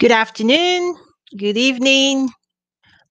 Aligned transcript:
Good 0.00 0.12
afternoon, 0.12 0.96
good 1.36 1.58
evening, 1.58 2.30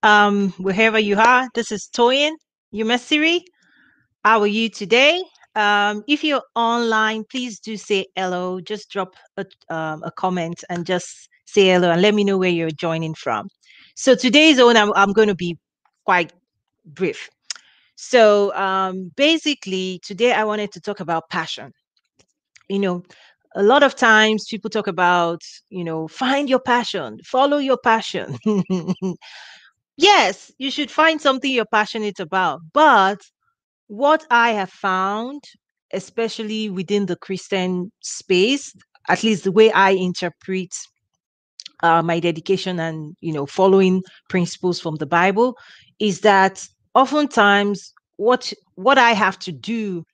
um, 0.02 0.50
wherever 0.58 0.98
you 0.98 1.20
are. 1.20 1.48
This 1.54 1.72
is 1.72 1.88
Toyin 1.96 2.32
Umesiri. 2.74 3.42
How 4.26 4.40
are 4.40 4.48
you 4.48 4.70
today? 4.70 5.24
Um, 5.54 6.04
if 6.08 6.24
you're 6.24 6.42
online, 6.56 7.26
please 7.30 7.60
do 7.60 7.78
say 7.78 8.08
hello. 8.16 8.60
Just 8.60 8.90
drop 8.90 9.14
a, 9.38 9.46
um, 9.70 10.02
a 10.02 10.10
comment 10.10 10.64
and 10.68 10.84
just 10.84 11.30
say 11.46 11.68
hello 11.68 11.92
and 11.92 12.02
let 12.02 12.16
me 12.16 12.24
know 12.24 12.40
where 12.40 12.50
you're 12.50 12.72
joining 12.72 13.14
from. 13.14 13.50
So 13.96 14.16
today's 14.16 14.58
own, 14.58 14.76
I'm, 14.76 14.92
I'm 14.96 15.14
going 15.14 15.28
to 15.28 15.36
be 15.36 15.60
quite 16.06 16.34
brief. 16.86 17.30
So 17.98 18.52
um, 18.56 19.12
basically, 19.16 20.00
today 20.04 20.32
I 20.32 20.44
wanted 20.44 20.72
to 20.72 20.82
talk 20.82 21.02
about 21.02 21.30
passion. 21.30 21.72
You 22.68 22.80
know, 22.80 23.04
a 23.60 23.64
lot 23.64 23.84
of 23.84 23.94
times 23.94 24.48
people 24.50 24.70
talk 24.70 24.88
about, 24.88 25.42
you 25.70 25.84
know, 25.84 26.08
find 26.08 26.50
your 26.50 26.62
passion, 26.62 27.20
follow 27.26 27.58
your 27.58 27.78
passion. 27.78 28.38
yes, 29.98 30.50
you 30.60 30.72
should 30.72 30.90
find 30.90 31.20
something 31.22 31.52
you're 31.52 31.66
passionate 31.66 32.22
about. 32.22 32.62
But 32.72 33.20
what 33.88 34.26
I 34.32 34.52
have 34.52 34.70
found, 34.70 35.44
especially 35.92 36.70
within 36.70 37.08
the 37.08 37.18
Christian 37.18 37.92
space, 38.00 38.74
at 39.10 39.24
least 39.24 39.44
the 39.44 39.52
way 39.52 39.70
I 39.74 39.90
interpret 39.90 40.74
uh, 41.84 42.02
my 42.02 42.22
dedication 42.22 42.80
and 42.80 43.18
you 43.20 43.34
know 43.34 43.46
following 43.46 44.04
principles 44.30 44.80
from 44.80 44.96
the 44.96 45.06
Bible, 45.06 45.58
is 46.00 46.22
that 46.22 46.66
oftentimes 46.96 47.94
what 48.16 48.54
what 48.76 48.98
I 48.98 49.12
have 49.12 49.38
to 49.40 49.52
do 49.52 50.06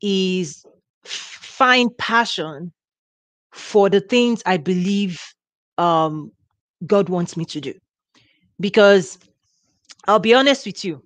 is 0.00 0.64
find 1.02 1.90
passion 1.98 2.72
for 3.54 3.88
the 3.88 4.00
things 4.00 4.42
I 4.44 4.56
believe 4.56 5.22
um, 5.78 6.32
God 6.86 7.08
wants 7.08 7.36
me 7.36 7.44
to 7.46 7.60
do. 7.60 7.74
Because 8.60 9.18
I'll 10.06 10.18
be 10.18 10.34
honest 10.34 10.66
with 10.66 10.84
you, 10.84 11.02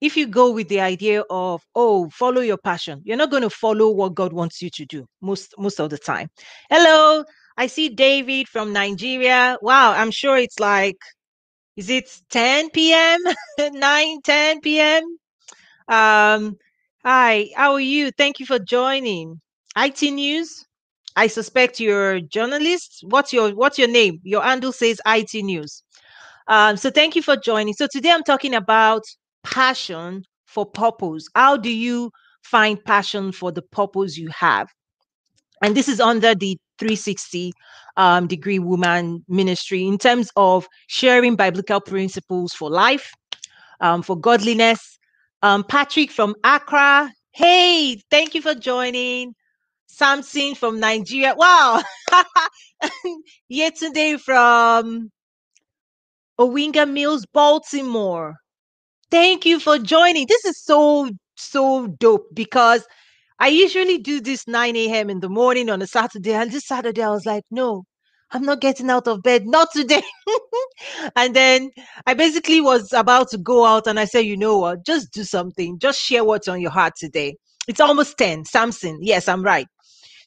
if 0.00 0.16
you 0.16 0.26
go 0.28 0.52
with 0.52 0.68
the 0.68 0.80
idea 0.80 1.22
of 1.28 1.62
oh 1.74 2.08
follow 2.10 2.40
your 2.40 2.56
passion 2.56 3.02
you're 3.04 3.16
not 3.16 3.30
going 3.32 3.42
to 3.42 3.50
follow 3.50 3.90
what 3.90 4.14
god 4.14 4.32
wants 4.32 4.62
you 4.62 4.70
to 4.70 4.84
do 4.86 5.04
most 5.20 5.54
most 5.58 5.80
of 5.80 5.90
the 5.90 5.98
time. 5.98 6.28
Hello 6.70 7.24
i 7.56 7.66
see 7.66 7.88
david 7.88 8.48
from 8.48 8.72
nigeria. 8.72 9.58
Wow 9.60 9.92
i'm 9.92 10.12
sure 10.12 10.38
it's 10.38 10.60
like 10.60 10.96
is 11.76 11.90
it 11.90 12.08
10 12.30 12.70
p.m 12.70 13.18
9 13.58 14.22
10 14.22 14.60
p.m 14.60 15.02
um 15.88 16.56
hi 17.04 17.48
how 17.56 17.72
are 17.72 17.80
you? 17.80 18.12
Thank 18.12 18.38
you 18.38 18.46
for 18.46 18.60
joining. 18.60 19.40
It 19.76 20.02
news 20.02 20.64
i 21.18 21.26
suspect 21.26 21.80
you're 21.80 22.12
a 22.14 22.22
journalist 22.22 23.00
what's 23.10 23.32
your 23.32 23.50
what's 23.50 23.78
your 23.78 23.88
name 23.88 24.18
your 24.24 24.42
handle 24.42 24.72
says 24.72 25.00
it 25.06 25.34
news 25.44 25.82
um 26.48 26.76
so 26.76 26.90
thank 26.90 27.16
you 27.16 27.22
for 27.22 27.36
joining 27.36 27.74
so 27.74 27.86
today 27.90 28.10
i'm 28.10 28.24
talking 28.24 28.54
about 28.54 29.02
passion 29.44 30.24
for 30.46 30.66
purpose? 30.66 31.26
How 31.34 31.56
do 31.56 31.70
you 31.70 32.10
find 32.42 32.82
passion 32.84 33.32
for 33.32 33.52
the 33.52 33.62
purpose 33.62 34.16
you 34.16 34.28
have? 34.36 34.68
And 35.62 35.76
this 35.76 35.88
is 35.88 36.00
under 36.00 36.34
the 36.34 36.56
360 36.78 37.52
um, 37.96 38.26
degree 38.26 38.58
woman 38.58 39.24
ministry 39.28 39.86
in 39.86 39.98
terms 39.98 40.30
of 40.36 40.66
sharing 40.86 41.36
biblical 41.36 41.80
principles 41.80 42.52
for 42.52 42.70
life, 42.70 43.12
um, 43.80 44.02
for 44.02 44.16
godliness. 44.18 44.98
Um, 45.42 45.64
Patrick 45.64 46.10
from 46.10 46.34
Accra, 46.44 47.10
hey, 47.32 48.00
thank 48.10 48.34
you 48.34 48.42
for 48.42 48.54
joining. 48.54 49.34
Samson 49.88 50.54
from 50.54 50.80
Nigeria, 50.80 51.34
wow. 51.36 51.82
Yetunde 53.52 54.20
from 54.20 55.10
Owings 56.38 56.86
Mills, 56.86 57.26
Baltimore. 57.32 58.34
Thank 59.10 59.46
you 59.46 59.58
for 59.58 59.78
joining. 59.78 60.26
This 60.28 60.44
is 60.44 60.62
so, 60.62 61.10
so 61.36 61.88
dope 61.98 62.26
because 62.34 62.86
I 63.40 63.48
usually 63.48 63.98
do 63.98 64.20
this 64.20 64.46
9 64.46 64.76
a.m. 64.76 65.10
in 65.10 65.20
the 65.20 65.28
morning 65.28 65.70
on 65.70 65.82
a 65.82 65.86
Saturday. 65.86 66.34
And 66.34 66.52
this 66.52 66.66
Saturday, 66.66 67.02
I 67.02 67.10
was 67.10 67.24
like, 67.26 67.44
no, 67.50 67.84
I'm 68.32 68.42
not 68.42 68.60
getting 68.60 68.90
out 68.90 69.08
of 69.08 69.22
bed. 69.22 69.46
Not 69.46 69.68
today. 69.72 70.02
and 71.16 71.34
then 71.34 71.70
I 72.06 72.14
basically 72.14 72.60
was 72.60 72.92
about 72.92 73.30
to 73.30 73.38
go 73.38 73.64
out 73.64 73.86
and 73.86 73.98
I 73.98 74.04
said, 74.04 74.20
you 74.20 74.36
know 74.36 74.58
what? 74.58 74.84
Just 74.84 75.12
do 75.12 75.24
something. 75.24 75.78
Just 75.78 76.00
share 76.00 76.24
what's 76.24 76.48
on 76.48 76.60
your 76.60 76.70
heart 76.70 76.94
today. 76.98 77.36
It's 77.68 77.80
almost 77.80 78.18
10. 78.18 78.44
Samson. 78.44 78.98
Yes, 79.02 79.28
I'm 79.28 79.42
right. 79.42 79.66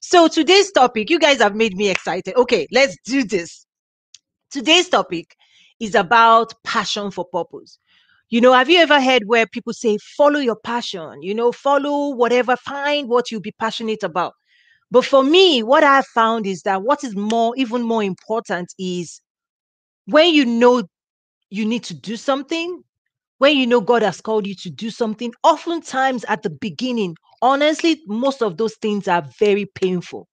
So 0.01 0.27
today's 0.27 0.71
topic, 0.71 1.11
you 1.11 1.19
guys 1.19 1.39
have 1.41 1.55
made 1.55 1.77
me 1.77 1.89
excited. 1.89 2.35
Okay, 2.35 2.67
let's 2.71 2.97
do 3.05 3.23
this. 3.23 3.67
Today's 4.49 4.89
topic 4.89 5.35
is 5.79 5.93
about 5.93 6.53
passion 6.63 7.11
for 7.11 7.23
purpose. 7.31 7.77
You 8.29 8.41
know, 8.41 8.51
have 8.51 8.67
you 8.69 8.79
ever 8.79 8.99
heard 8.99 9.23
where 9.27 9.45
people 9.45 9.73
say, 9.73 9.99
follow 10.17 10.39
your 10.39 10.55
passion, 10.55 11.21
you 11.21 11.35
know, 11.35 11.51
follow 11.51 12.15
whatever, 12.15 12.55
find 12.55 13.09
what 13.09 13.29
you'll 13.29 13.41
be 13.41 13.53
passionate 13.59 14.01
about? 14.01 14.33
But 14.89 15.05
for 15.05 15.23
me, 15.23 15.61
what 15.61 15.83
I've 15.83 16.07
found 16.07 16.47
is 16.47 16.63
that 16.63 16.81
what 16.81 17.03
is 17.03 17.15
more, 17.15 17.53
even 17.55 17.83
more 17.83 18.03
important 18.03 18.73
is 18.79 19.21
when 20.05 20.33
you 20.33 20.45
know 20.45 20.83
you 21.51 21.65
need 21.65 21.83
to 21.83 21.93
do 21.93 22.17
something, 22.17 22.81
when 23.37 23.55
you 23.55 23.67
know 23.67 23.81
God 23.81 24.01
has 24.01 24.19
called 24.19 24.47
you 24.47 24.55
to 24.55 24.69
do 24.71 24.89
something, 24.89 25.31
oftentimes 25.43 26.23
at 26.25 26.41
the 26.41 26.49
beginning, 26.49 27.15
honestly, 27.41 28.01
most 28.07 28.41
of 28.41 28.57
those 28.57 28.75
things 28.75 29.07
are 29.07 29.23
very 29.39 29.65
painful. 29.65 30.27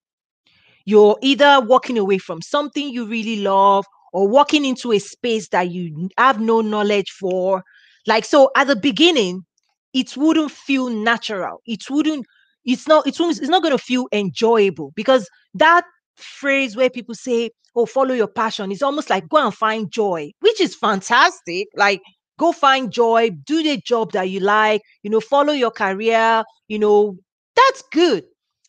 You're 0.85 1.19
either 1.23 1.61
walking 1.61 1.99
away 1.99 2.19
from 2.19 2.43
something 2.43 2.89
you 2.89 3.07
really 3.07 3.41
love 3.43 3.85
or 4.13 4.27
walking 4.29 4.65
into 4.65 4.93
a 4.93 4.99
space 4.99 5.49
that 5.51 5.71
you 5.71 6.09
have 6.17 6.41
no 6.41 6.61
knowledge 6.61 7.11
for 7.11 7.63
like 8.07 8.25
so 8.25 8.51
at 8.57 8.67
the 8.69 8.77
beginning, 8.77 9.45
it 9.93 10.17
wouldn't 10.17 10.51
feel 10.51 10.89
natural. 10.89 11.61
It 11.67 11.91
wouldn't, 11.91 12.25
it's 12.65 12.89
not, 12.89 13.07
it's, 13.07 13.21
it's 13.21 13.41
not 13.49 13.63
going 13.63 13.77
to 13.77 13.83
feel 13.83 14.07
enjoyable 14.13 14.93
because 14.97 15.29
that 15.55 15.85
phrase 16.17 16.75
where 16.75 16.89
people 16.89 17.15
say, 17.15 17.51
oh, 17.77 17.85
follow 17.87 18.15
your 18.15 18.27
passion 18.29 18.73
is 18.73 18.83
almost 18.83 19.11
like 19.11 19.29
go 19.29 19.45
and 19.45 19.55
find 19.55 19.91
joy, 19.93 20.31
which 20.41 20.61
is 20.61 20.75
fantastic. 20.75 21.69
Like 21.77 22.01
go 22.39 22.53
find 22.53 22.91
joy, 22.91 23.31
do 23.45 23.63
the 23.63 23.77
job 23.77 24.13
that 24.13 24.31
you 24.31 24.41
like, 24.41 24.81
you 25.03 25.11
know, 25.11 25.21
follow 25.21 25.53
your 25.53 25.71
career, 25.71 26.43
you 26.69 26.79
know, 26.79 27.19
that's 27.55 27.83
good. 27.93 28.25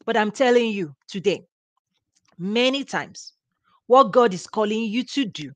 But 0.05 0.17
I'm 0.17 0.31
telling 0.31 0.71
you 0.71 0.93
today, 1.07 1.45
many 2.37 2.83
times, 2.83 3.33
what 3.87 4.11
God 4.11 4.33
is 4.33 4.45
calling 4.47 4.83
you 4.83 5.03
to 5.03 5.25
do 5.25 5.51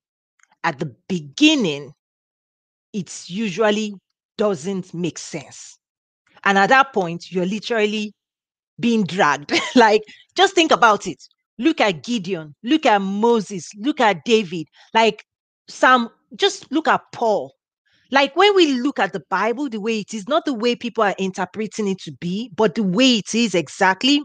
at 0.64 0.80
the 0.80 0.96
beginning 1.10 1.94
it 2.94 3.30
usually 3.30 3.96
doesn't 4.38 4.94
make 4.94 5.18
sense. 5.18 5.78
And 6.44 6.58
at 6.58 6.70
that 6.70 6.94
point, 6.94 7.32
you're 7.32 7.46
literally 7.46 8.14
being 8.80 9.04
dragged. 9.04 9.52
like, 9.76 10.04
just 10.36 10.54
think 10.54 10.72
about 10.72 11.08
it. 11.08 11.22
Look 11.58 11.82
at 11.82 12.04
Gideon, 12.04 12.56
look 12.64 12.86
at 12.86 13.00
Moses, 13.00 13.70
look 13.78 14.00
at 14.00 14.26
David, 14.26 14.68
like 14.94 15.24
Sam, 15.68 16.10
just 16.36 16.72
look 16.72 16.88
at 16.88 17.02
Paul. 17.12 17.54
Like 18.14 18.38
when 18.38 18.56
we 18.56 18.76
look 18.82 19.00
at 19.00 19.14
the 19.14 19.24
Bible, 19.30 19.70
the 19.70 19.82
way 19.82 20.00
it 20.00 20.14
is, 20.14 20.30
not 20.30 20.46
the 20.46 20.56
way 20.56 20.78
people 20.78 21.04
are 21.04 21.16
interpreting 21.20 21.90
it 21.90 22.00
to 22.04 22.14
be, 22.14 22.52
but 22.56 22.76
the 22.76 22.84
way 22.84 23.18
it 23.18 23.36
is 23.36 23.56
exactly. 23.56 24.24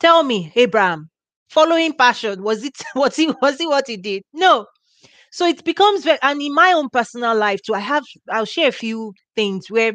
Tell 0.00 0.24
me, 0.24 0.52
Abraham, 0.56 1.10
following 1.50 1.94
passion, 1.94 2.44
was 2.44 2.64
it 2.64 2.74
was 2.96 3.18
it 3.18 3.34
was 3.42 3.60
it 3.60 3.68
what 3.68 3.88
he 3.88 3.96
did? 3.98 4.22
No, 4.34 4.66
so 5.34 5.46
it 5.46 5.64
becomes 5.64 6.04
very 6.04 6.18
and 6.22 6.40
in 6.40 6.54
my 6.54 6.72
own 6.72 6.88
personal 6.90 7.36
life 7.36 7.60
too 7.62 7.74
i 7.74 7.80
have 7.80 8.04
i'll 8.30 8.44
share 8.44 8.68
a 8.68 8.72
few 8.84 9.12
things 9.34 9.70
where 9.70 9.94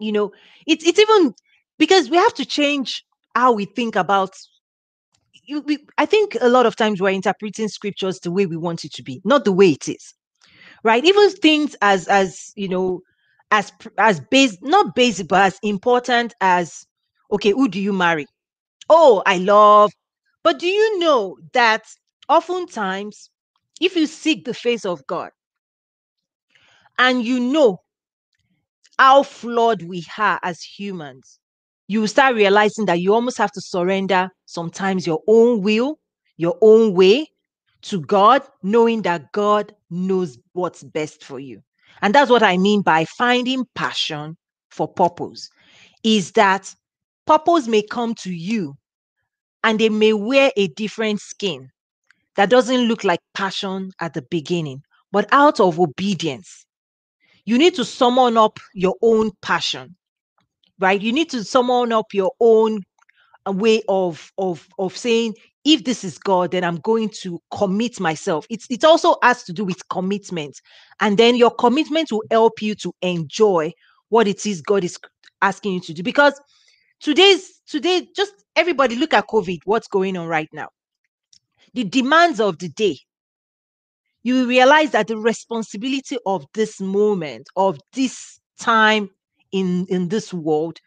you 0.00 0.12
know 0.12 0.32
it's 0.66 0.86
it's 0.86 0.98
even 0.98 1.32
because 1.78 2.10
we 2.10 2.16
have 2.16 2.34
to 2.34 2.44
change 2.44 3.04
how 3.36 3.52
we 3.52 3.64
think 3.64 3.96
about 3.96 4.32
i 5.98 6.06
think 6.06 6.36
a 6.40 6.48
lot 6.48 6.66
of 6.66 6.76
times 6.76 7.00
we're 7.00 7.10
interpreting 7.10 7.68
scriptures 7.68 8.20
the 8.20 8.30
way 8.30 8.46
we 8.46 8.56
want 8.56 8.84
it 8.84 8.92
to 8.92 9.02
be 9.02 9.20
not 9.24 9.44
the 9.44 9.52
way 9.52 9.70
it 9.70 9.88
is 9.88 10.14
right? 10.84 11.04
Even 11.04 11.30
things 11.30 11.76
as 11.82 12.08
as 12.08 12.52
you 12.56 12.68
know 12.68 13.00
as 13.50 13.72
as 13.98 14.20
base 14.20 14.56
not 14.62 14.94
basic 14.94 15.28
but 15.28 15.42
as 15.42 15.58
important 15.62 16.34
as 16.40 16.86
okay 17.32 17.50
who 17.50 17.68
do 17.68 17.80
you 17.80 17.92
marry? 17.92 18.26
Oh 18.88 19.22
i 19.26 19.38
love. 19.38 19.92
But 20.42 20.58
do 20.58 20.66
you 20.66 20.98
know 20.98 21.36
that 21.52 21.82
oftentimes 22.28 23.30
if 23.80 23.96
you 23.96 24.06
seek 24.06 24.44
the 24.44 24.54
face 24.54 24.84
of 24.84 25.06
God 25.06 25.30
and 26.98 27.24
you 27.24 27.40
know 27.40 27.80
how 28.98 29.22
flawed 29.22 29.82
we 29.82 30.04
are 30.18 30.38
as 30.42 30.62
humans, 30.62 31.38
you 31.88 32.06
start 32.06 32.34
realizing 32.34 32.84
that 32.86 33.00
you 33.00 33.14
almost 33.14 33.38
have 33.38 33.50
to 33.52 33.60
surrender 33.60 34.30
sometimes 34.44 35.06
your 35.06 35.22
own 35.26 35.62
will, 35.62 35.98
your 36.36 36.56
own 36.60 36.94
way 36.94 37.26
to 37.82 38.00
God, 38.00 38.42
knowing 38.62 39.02
that 39.02 39.32
God 39.32 39.74
knows 39.90 40.38
what's 40.52 40.82
best 40.82 41.24
for 41.24 41.38
you. 41.38 41.62
And 42.02 42.14
that's 42.14 42.30
what 42.30 42.42
I 42.42 42.56
mean 42.56 42.82
by 42.82 43.04
finding 43.04 43.66
passion 43.74 44.36
for 44.70 44.88
purpose, 44.88 45.50
is 46.02 46.32
that 46.32 46.74
purpose 47.26 47.66
may 47.68 47.82
come 47.82 48.14
to 48.16 48.32
you 48.32 48.76
and 49.64 49.78
they 49.78 49.88
may 49.88 50.12
wear 50.12 50.50
a 50.56 50.68
different 50.68 51.20
skin 51.20 51.70
that 52.36 52.50
doesn't 52.50 52.82
look 52.82 53.04
like 53.04 53.20
passion 53.34 53.90
at 54.00 54.14
the 54.14 54.22
beginning, 54.22 54.82
but 55.12 55.28
out 55.32 55.60
of 55.60 55.78
obedience. 55.78 56.64
You 57.44 57.58
need 57.58 57.74
to 57.74 57.84
summon 57.84 58.36
up 58.36 58.58
your 58.74 58.94
own 59.02 59.32
passion, 59.42 59.96
right? 60.78 61.00
You 61.00 61.12
need 61.12 61.30
to 61.30 61.42
summon 61.42 61.92
up 61.92 62.14
your 62.14 62.32
own 62.40 62.82
uh, 63.46 63.52
way 63.52 63.82
of 63.88 64.32
of 64.38 64.68
of 64.78 64.96
saying 64.96 65.34
if 65.64 65.84
this 65.84 66.04
is 66.04 66.18
God, 66.18 66.52
then 66.52 66.64
I'm 66.64 66.76
going 66.76 67.10
to 67.20 67.40
commit 67.50 68.00
myself. 68.00 68.46
It's 68.50 68.66
it 68.70 68.84
also 68.84 69.16
has 69.22 69.44
to 69.44 69.52
do 69.52 69.64
with 69.64 69.88
commitment, 69.88 70.60
and 71.00 71.18
then 71.18 71.36
your 71.36 71.50
commitment 71.50 72.10
will 72.10 72.24
help 72.30 72.62
you 72.62 72.74
to 72.76 72.92
enjoy 73.02 73.72
what 74.08 74.26
it 74.26 74.46
is 74.46 74.62
God 74.62 74.84
is 74.84 74.98
asking 75.42 75.74
you 75.74 75.80
to 75.80 75.94
do. 75.94 76.02
Because 76.02 76.40
today's 77.00 77.60
today, 77.66 78.08
just 78.16 78.32
everybody 78.56 78.96
look 78.96 79.14
at 79.14 79.28
COVID, 79.28 79.60
what's 79.64 79.88
going 79.88 80.16
on 80.16 80.26
right 80.28 80.48
now. 80.52 80.68
The 81.74 81.84
demands 81.84 82.40
of 82.40 82.58
the 82.58 82.68
day. 82.68 82.98
You 84.22 84.46
realize 84.46 84.90
that 84.90 85.08
the 85.08 85.16
responsibility 85.16 86.18
of 86.26 86.44
this 86.52 86.80
moment, 86.80 87.48
of 87.56 87.78
this 87.94 88.38
time 88.58 89.08
in 89.52 89.86
in 89.88 90.08
this 90.08 90.32
world, 90.32 90.78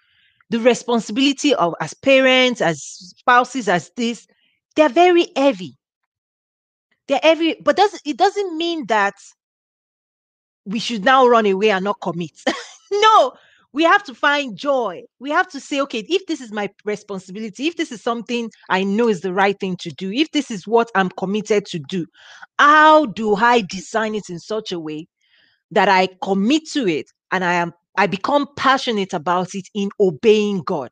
the 0.49 0.59
responsibility 0.59 1.53
of 1.55 1.73
as 1.79 1.93
parents, 1.93 2.61
as 2.61 2.81
spouses, 2.81 3.67
as 3.67 3.91
this 3.95 4.27
they're 4.75 4.89
very 4.89 5.27
heavy. 5.35 5.77
They're 7.07 7.19
heavy, 7.21 7.55
but 7.61 7.75
does 7.75 7.99
it 8.05 8.17
doesn't 8.17 8.57
mean 8.57 8.87
that 8.87 9.15
we 10.65 10.79
should 10.79 11.03
now 11.03 11.27
run 11.27 11.45
away 11.45 11.71
and 11.71 11.83
not 11.83 11.99
commit. 12.01 12.31
no, 12.91 13.33
we 13.73 13.83
have 13.83 14.03
to 14.03 14.13
find 14.13 14.55
joy. 14.55 15.03
We 15.19 15.31
have 15.31 15.49
to 15.49 15.59
say, 15.59 15.81
okay, 15.81 16.05
if 16.07 16.25
this 16.27 16.41
is 16.41 16.51
my 16.51 16.69
responsibility, 16.85 17.67
if 17.67 17.75
this 17.75 17.91
is 17.91 18.01
something 18.01 18.49
I 18.69 18.83
know 18.83 19.09
is 19.09 19.21
the 19.21 19.33
right 19.33 19.59
thing 19.59 19.75
to 19.77 19.89
do, 19.89 20.11
if 20.11 20.31
this 20.31 20.51
is 20.51 20.67
what 20.67 20.89
I'm 20.95 21.09
committed 21.09 21.65
to 21.67 21.79
do, 21.79 22.05
how 22.59 23.07
do 23.07 23.35
I 23.35 23.61
design 23.61 24.15
it 24.15 24.29
in 24.29 24.39
such 24.39 24.71
a 24.71 24.79
way 24.79 25.07
that 25.71 25.89
I 25.89 26.07
commit 26.21 26.69
to 26.71 26.87
it 26.87 27.07
and 27.31 27.43
I 27.43 27.53
am 27.53 27.73
I 27.97 28.07
become 28.07 28.47
passionate 28.55 29.13
about 29.13 29.53
it 29.53 29.67
in 29.73 29.89
obeying 29.99 30.61
God? 30.61 30.91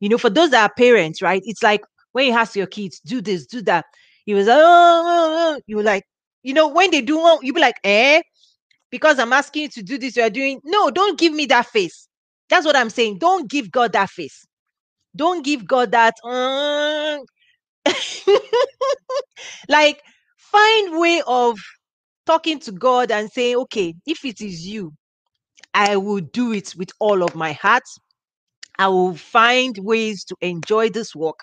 You 0.00 0.08
know, 0.08 0.18
for 0.18 0.30
those 0.30 0.50
that 0.50 0.70
are 0.70 0.74
parents, 0.74 1.20
right? 1.20 1.42
It's 1.44 1.62
like 1.62 1.82
when 2.12 2.26
you 2.26 2.32
ask 2.32 2.54
your 2.54 2.66
kids, 2.66 3.00
do 3.00 3.20
this, 3.20 3.46
do 3.46 3.62
that, 3.62 3.84
he 4.24 4.34
was, 4.34 4.46
oh, 4.48 4.52
oh, 4.54 5.54
oh. 5.56 5.60
you 5.66 5.82
like, 5.82 6.04
you 6.42 6.54
know, 6.54 6.68
when 6.68 6.90
they 6.90 7.00
do 7.00 7.18
one, 7.18 7.38
you 7.42 7.52
be 7.52 7.60
like, 7.60 7.76
eh, 7.82 8.22
because 8.90 9.18
I'm 9.18 9.32
asking 9.32 9.62
you 9.62 9.68
to 9.70 9.82
do 9.82 9.98
this, 9.98 10.16
you 10.16 10.22
are 10.22 10.30
doing. 10.30 10.60
No, 10.64 10.90
don't 10.90 11.18
give 11.18 11.32
me 11.32 11.46
that 11.46 11.66
face. 11.66 12.08
That's 12.48 12.64
what 12.64 12.76
I'm 12.76 12.90
saying. 12.90 13.18
Don't 13.18 13.50
give 13.50 13.70
God 13.70 13.92
that 13.92 14.10
face. 14.10 14.46
Don't 15.14 15.44
give 15.44 15.66
God 15.66 15.90
that. 15.92 16.14
Uh... 16.24 17.18
like, 19.68 20.00
find 20.36 20.98
way 20.98 21.22
of 21.26 21.58
talking 22.26 22.58
to 22.60 22.72
God 22.72 23.10
and 23.10 23.30
saying, 23.30 23.56
okay, 23.56 23.94
if 24.06 24.24
it 24.24 24.40
is 24.40 24.66
you, 24.66 24.92
I 25.78 25.96
will 25.96 26.20
do 26.20 26.52
it 26.52 26.74
with 26.76 26.90
all 26.98 27.22
of 27.22 27.36
my 27.36 27.52
heart. 27.52 27.84
I 28.80 28.88
will 28.88 29.14
find 29.14 29.78
ways 29.78 30.24
to 30.24 30.34
enjoy 30.40 30.90
this 30.90 31.14
work. 31.14 31.38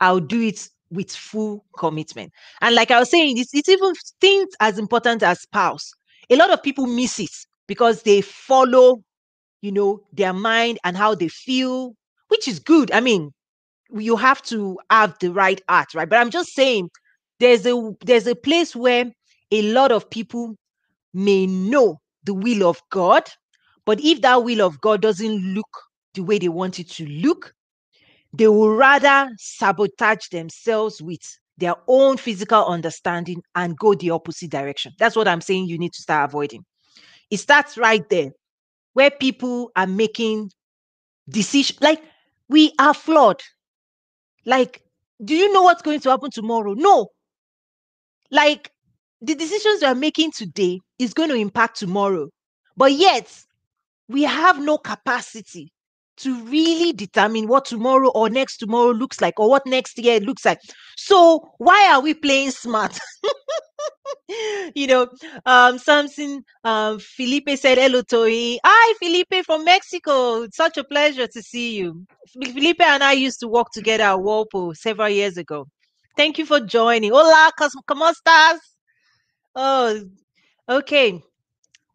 I'll 0.00 0.20
do 0.20 0.40
it 0.40 0.66
with 0.90 1.12
full 1.12 1.66
commitment. 1.76 2.32
And 2.62 2.74
like 2.74 2.90
I 2.90 2.98
was 2.98 3.10
saying, 3.10 3.36
it's, 3.36 3.52
it's 3.52 3.68
even 3.68 3.92
things 4.22 4.48
as 4.60 4.78
important 4.78 5.22
as 5.22 5.42
spouse. 5.42 5.92
A 6.30 6.36
lot 6.36 6.50
of 6.50 6.62
people 6.62 6.86
miss 6.86 7.20
it 7.20 7.34
because 7.66 8.04
they 8.04 8.22
follow, 8.22 9.02
you 9.60 9.70
know, 9.70 10.00
their 10.14 10.32
mind 10.32 10.78
and 10.82 10.96
how 10.96 11.14
they 11.14 11.28
feel, 11.28 11.92
which 12.28 12.48
is 12.48 12.58
good. 12.60 12.90
I 12.92 13.00
mean, 13.00 13.32
you 13.90 14.16
have 14.16 14.40
to 14.44 14.78
have 14.88 15.14
the 15.20 15.30
right 15.30 15.60
art, 15.68 15.92
right? 15.94 16.08
But 16.08 16.20
I'm 16.20 16.30
just 16.30 16.54
saying 16.54 16.88
there's 17.38 17.66
a 17.66 17.92
there's 18.02 18.26
a 18.26 18.34
place 18.34 18.74
where 18.74 19.12
a 19.50 19.62
lot 19.72 19.92
of 19.92 20.08
people 20.08 20.56
may 21.12 21.46
know 21.46 21.98
the 22.24 22.32
will 22.32 22.66
of 22.66 22.80
God, 22.90 23.24
but 23.88 24.00
if 24.04 24.20
that 24.20 24.44
will 24.44 24.60
of 24.60 24.82
God 24.82 25.00
doesn't 25.00 25.54
look 25.54 25.80
the 26.12 26.20
way 26.20 26.38
they 26.38 26.50
want 26.50 26.78
it 26.78 26.90
to 26.90 27.06
look, 27.06 27.54
they 28.34 28.46
will 28.46 28.76
rather 28.76 29.30
sabotage 29.38 30.28
themselves 30.28 31.00
with 31.00 31.22
their 31.56 31.72
own 31.86 32.18
physical 32.18 32.66
understanding 32.66 33.42
and 33.54 33.78
go 33.78 33.94
the 33.94 34.10
opposite 34.10 34.50
direction. 34.50 34.92
That's 34.98 35.16
what 35.16 35.26
I'm 35.26 35.40
saying 35.40 35.68
you 35.68 35.78
need 35.78 35.94
to 35.94 36.02
start 36.02 36.28
avoiding. 36.28 36.66
It 37.30 37.38
starts 37.38 37.78
right 37.78 38.06
there 38.10 38.32
where 38.92 39.10
people 39.10 39.70
are 39.74 39.86
making 39.86 40.50
decisions 41.26 41.80
like 41.80 42.02
we 42.50 42.74
are 42.78 42.92
flawed. 42.92 43.40
Like, 44.44 44.82
do 45.24 45.34
you 45.34 45.50
know 45.50 45.62
what's 45.62 45.80
going 45.80 46.00
to 46.00 46.10
happen 46.10 46.30
tomorrow? 46.30 46.74
No. 46.74 47.08
Like, 48.30 48.70
the 49.22 49.34
decisions 49.34 49.80
we 49.80 49.86
are 49.86 49.94
making 49.94 50.32
today 50.32 50.78
is 50.98 51.14
going 51.14 51.30
to 51.30 51.36
impact 51.36 51.78
tomorrow. 51.78 52.28
But 52.76 52.92
yet, 52.92 53.46
we 54.08 54.22
have 54.22 54.60
no 54.60 54.78
capacity 54.78 55.72
to 56.18 56.42
really 56.44 56.92
determine 56.92 57.46
what 57.46 57.64
tomorrow 57.64 58.08
or 58.10 58.28
next 58.28 58.56
tomorrow 58.58 58.90
looks 58.90 59.20
like 59.20 59.38
or 59.38 59.48
what 59.48 59.64
next 59.66 59.98
year 59.98 60.18
looks 60.20 60.44
like. 60.44 60.58
So 60.96 61.48
why 61.58 61.92
are 61.92 62.00
we 62.00 62.14
playing 62.14 62.50
smart? 62.50 62.98
you 64.74 64.86
know, 64.86 65.08
um, 65.46 65.78
something 65.78 66.42
um, 66.64 66.98
Felipe 66.98 67.50
said 67.56 67.78
hello 67.78 68.02
to 68.02 68.58
Hi, 68.64 68.94
Felipe 68.98 69.44
from 69.44 69.64
Mexico. 69.64 70.42
It's 70.42 70.56
such 70.56 70.76
a 70.76 70.84
pleasure 70.84 71.28
to 71.28 71.42
see 71.42 71.76
you. 71.76 72.04
Felipe 72.32 72.80
and 72.80 73.04
I 73.04 73.12
used 73.12 73.40
to 73.40 73.48
work 73.48 73.68
together 73.72 74.04
at 74.04 74.20
Whirlpool 74.20 74.74
several 74.74 75.08
years 75.08 75.36
ago. 75.36 75.66
Thank 76.16 76.38
you 76.38 76.46
for 76.46 76.58
joining. 76.60 77.12
Hola, 77.12 77.52
¿cómo 77.86 78.10
estás? 78.10 78.58
Oh, 79.54 80.00
okay. 80.68 81.22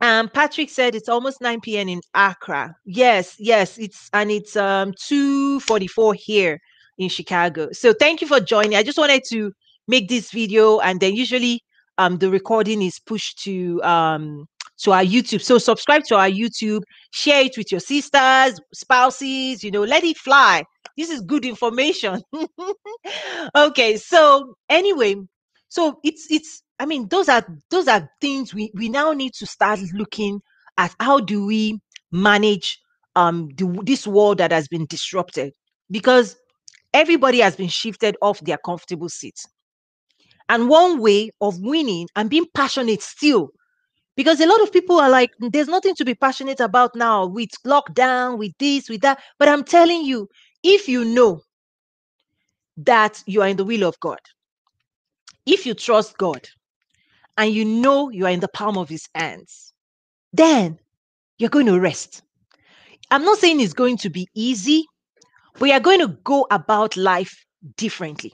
Um, 0.03 0.27
Patrick 0.27 0.69
said 0.69 0.95
it's 0.95 1.07
almost 1.07 1.39
9 1.39 1.61
p.m. 1.61 1.88
in 1.88 2.01
Accra. 2.13 2.75
Yes, 2.83 3.38
yes, 3.39 3.77
it's 3.77 4.09
and 4.11 4.29
it's 4.31 4.57
um 4.57 4.91
2:44 4.91 6.13
here 6.15 6.59
in 6.97 7.07
Chicago. 7.07 7.69
So 7.71 7.94
thank 7.94 8.19
you 8.19 8.27
for 8.27 8.41
joining. 8.41 8.75
I 8.75 8.83
just 8.83 8.97
wanted 8.97 9.23
to 9.29 9.53
make 9.88 10.09
this 10.09 10.29
video, 10.29 10.79
and 10.81 11.00
then 11.00 11.15
usually 11.15 11.61
um 11.97 12.17
the 12.17 12.29
recording 12.29 12.81
is 12.81 13.00
pushed 13.00 13.41
to 13.44 13.81
um 13.83 14.45
to 14.79 14.91
our 14.91 15.03
YouTube. 15.05 15.41
So 15.41 15.57
subscribe 15.57 16.03
to 16.09 16.17
our 16.17 16.29
YouTube, 16.29 16.81
share 17.11 17.45
it 17.45 17.56
with 17.57 17.71
your 17.71 17.79
sisters, 17.79 18.59
spouses, 18.73 19.63
you 19.63 19.71
know, 19.71 19.83
let 19.83 20.03
it 20.03 20.17
fly. 20.17 20.65
This 20.97 21.11
is 21.11 21.21
good 21.21 21.45
information. 21.45 22.21
okay, 23.56 23.95
so 23.95 24.56
anyway, 24.67 25.15
so 25.69 26.01
it's 26.03 26.27
it's 26.29 26.62
I 26.79 26.85
mean, 26.85 27.07
those 27.09 27.29
are 27.29 27.45
those 27.69 27.87
are 27.87 28.09
things 28.21 28.53
we 28.53 28.71
we 28.75 28.89
now 28.89 29.13
need 29.13 29.33
to 29.35 29.45
start 29.45 29.80
looking 29.94 30.42
at. 30.77 30.94
How 30.99 31.19
do 31.19 31.45
we 31.45 31.80
manage 32.11 32.80
um 33.15 33.49
the, 33.57 33.81
this 33.85 34.07
world 34.07 34.39
that 34.39 34.51
has 34.51 34.68
been 34.68 34.85
disrupted? 34.87 35.53
Because 35.92 36.35
everybody 36.94 37.39
has 37.39 37.56
been 37.56 37.69
shifted 37.69 38.18
off 38.21 38.39
their 38.42 38.57
comfortable 38.65 39.09
seats. 39.09 39.45
And 40.49 40.69
one 40.69 41.01
way 41.01 41.31
of 41.42 41.56
winning 41.61 42.07
and 42.15 42.30
being 42.30 42.45
passionate 42.53 43.01
still, 43.01 43.49
because 44.15 44.42
a 44.42 44.47
lot 44.47 44.61
of 44.61 44.71
people 44.71 44.99
are 44.99 45.09
like, 45.09 45.31
there's 45.39 45.68
nothing 45.68 45.95
to 45.95 46.06
be 46.06 46.15
passionate 46.15 46.59
about 46.59 46.95
now 46.95 47.25
with 47.25 47.49
lockdown, 47.65 48.37
with 48.37 48.51
this, 48.59 48.89
with 48.89 49.01
that. 49.01 49.19
But 49.39 49.47
I'm 49.49 49.63
telling 49.63 50.03
you, 50.03 50.27
if 50.63 50.87
you 50.87 51.06
know 51.06 51.42
that 52.77 53.23
you 53.25 53.42
are 53.42 53.47
in 53.47 53.57
the 53.57 53.65
will 53.65 53.83
of 53.83 53.99
God, 53.99 54.19
if 55.45 55.65
you 55.65 55.73
trust 55.73 56.18
God, 56.18 56.47
and 57.37 57.54
you 57.54 57.66
know 57.66 58.09
you 58.09 58.25
are 58.25 58.31
in 58.31 58.40
the 58.40 58.47
palm 58.47 58.78
of 58.78 58.90
his 58.90 59.07
hands, 59.16 59.73
then 60.31 60.80
you're 61.37 61.49
going 61.49 61.66
to 61.66 61.80
rest. 61.80 62.21
I'm 63.11 63.23
not 63.23 63.37
saying 63.37 63.59
it's 63.59 63.73
going 63.73 63.97
to 63.97 64.09
be 64.09 64.28
easy, 64.35 64.85
but 65.59 65.69
you're 65.69 65.80
going 65.80 65.99
to 65.99 66.18
go 66.23 66.47
about 66.52 66.97
life 66.97 67.33
differently. 67.78 68.33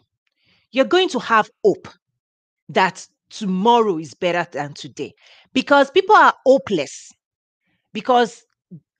You're 0.71 0.85
going 0.85 1.09
to 1.09 1.19
have 1.19 1.49
hope 1.63 1.87
that 2.69 3.05
tomorrow 3.29 3.97
is 3.97 4.13
better 4.13 4.47
than 4.51 4.73
today 4.73 5.13
because 5.53 5.91
people 5.91 6.15
are 6.15 6.33
hopeless 6.45 7.11
because 7.93 8.43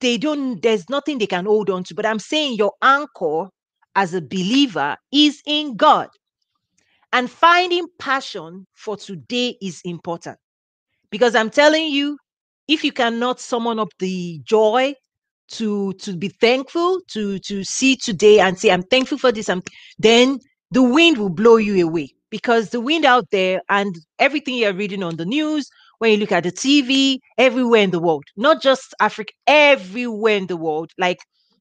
they 0.00 0.18
don't, 0.18 0.62
there's 0.62 0.88
nothing 0.88 1.18
they 1.18 1.26
can 1.26 1.46
hold 1.46 1.70
on 1.70 1.84
to. 1.84 1.94
But 1.94 2.06
I'm 2.06 2.18
saying 2.18 2.56
your 2.56 2.72
anchor 2.82 3.48
as 3.96 4.14
a 4.14 4.20
believer 4.20 4.96
is 5.12 5.42
in 5.46 5.76
God. 5.76 6.08
And 7.12 7.30
finding 7.30 7.86
passion 7.98 8.66
for 8.74 8.96
today 8.96 9.56
is 9.60 9.80
important. 9.84 10.38
Because 11.10 11.34
I'm 11.34 11.50
telling 11.50 11.88
you, 11.88 12.18
if 12.68 12.84
you 12.84 12.92
cannot 12.92 13.40
summon 13.40 13.78
up 13.80 13.88
the 13.98 14.40
joy 14.44 14.94
to 15.52 15.92
to 15.94 16.16
be 16.16 16.28
thankful 16.28 17.00
to 17.08 17.40
to 17.40 17.64
see 17.64 17.96
today 17.96 18.38
and 18.38 18.56
say 18.56 18.70
I'm 18.70 18.84
thankful 18.84 19.18
for 19.18 19.32
this, 19.32 19.48
I'm, 19.48 19.62
then 19.98 20.38
the 20.70 20.82
wind 20.82 21.18
will 21.18 21.30
blow 21.30 21.56
you 21.56 21.84
away. 21.84 22.10
Because 22.30 22.70
the 22.70 22.80
wind 22.80 23.04
out 23.04 23.24
there 23.32 23.60
and 23.68 23.96
everything 24.20 24.54
you're 24.54 24.72
reading 24.72 25.02
on 25.02 25.16
the 25.16 25.24
news, 25.24 25.68
when 25.98 26.12
you 26.12 26.16
look 26.18 26.30
at 26.30 26.44
the 26.44 26.52
TV, 26.52 27.18
everywhere 27.38 27.82
in 27.82 27.90
the 27.90 27.98
world, 27.98 28.22
not 28.36 28.62
just 28.62 28.94
Africa, 29.00 29.32
everywhere 29.48 30.36
in 30.36 30.46
the 30.46 30.56
world, 30.56 30.92
like 30.96 31.18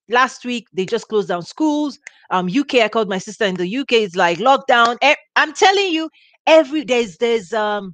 last 0.10 0.46
week 0.46 0.68
they 0.74 0.86
just 0.86 1.08
closed 1.08 1.30
down 1.30 1.44
schools 1.44 2.00
um 2.32 2.50
uk 2.58 2.74
i 2.76 2.88
called 2.90 3.10
my 3.10 3.18
sister 3.20 3.46
in 3.46 3.56
the 3.56 3.78
uk 3.80 3.92
it's 3.92 4.16
like 4.16 4.40
lockdown 4.40 4.98
i'm 5.36 5.54
telling 5.54 5.92
you 5.92 6.10
every 6.48 6.84
there's 6.84 7.18
there's 7.18 7.54
um 7.54 7.94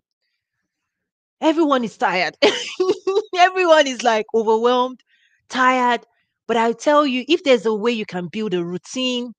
everyone 1.42 1.84
is 1.84 1.98
tired. 1.98 2.36
everyone 3.38 3.88
is 3.88 4.04
like 4.04 4.26
overwhelmed, 4.34 5.02
tired. 5.50 6.02
But 6.48 6.58
I 6.58 6.74
tell 6.74 7.06
you, 7.08 7.26
if 7.28 7.44
there's 7.44 7.66
a 7.66 7.74
way 7.74 7.92
you 7.92 8.06
can 8.06 8.28
build 8.32 8.54
a 8.54 8.64
routine 8.64 9.34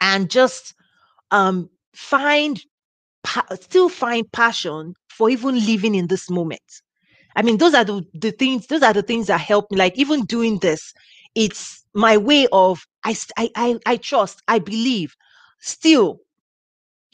and 0.00 0.30
just 0.30 0.74
um 1.30 1.70
find 1.94 2.60
pa- 3.24 3.46
still 3.60 3.88
find 3.88 4.30
passion 4.32 4.94
for 5.10 5.30
even 5.30 5.56
living 5.66 5.94
in 5.94 6.08
this 6.08 6.30
moment. 6.30 6.62
I 7.36 7.42
mean, 7.42 7.58
those 7.58 7.74
are 7.74 7.84
the, 7.84 8.04
the 8.14 8.32
things, 8.32 8.66
those 8.66 8.82
are 8.82 8.92
the 8.92 9.02
things 9.02 9.28
that 9.28 9.40
help 9.40 9.70
me. 9.70 9.78
Like 9.78 9.98
even 9.98 10.24
doing 10.26 10.58
this, 10.58 10.92
it's 11.34 11.84
my 11.94 12.16
way 12.16 12.48
of 12.52 12.80
I, 13.04 13.16
I 13.36 13.50
I 13.56 13.78
I 13.86 13.96
trust, 13.98 14.42
I 14.48 14.58
believe. 14.60 15.14
Still, 15.60 16.18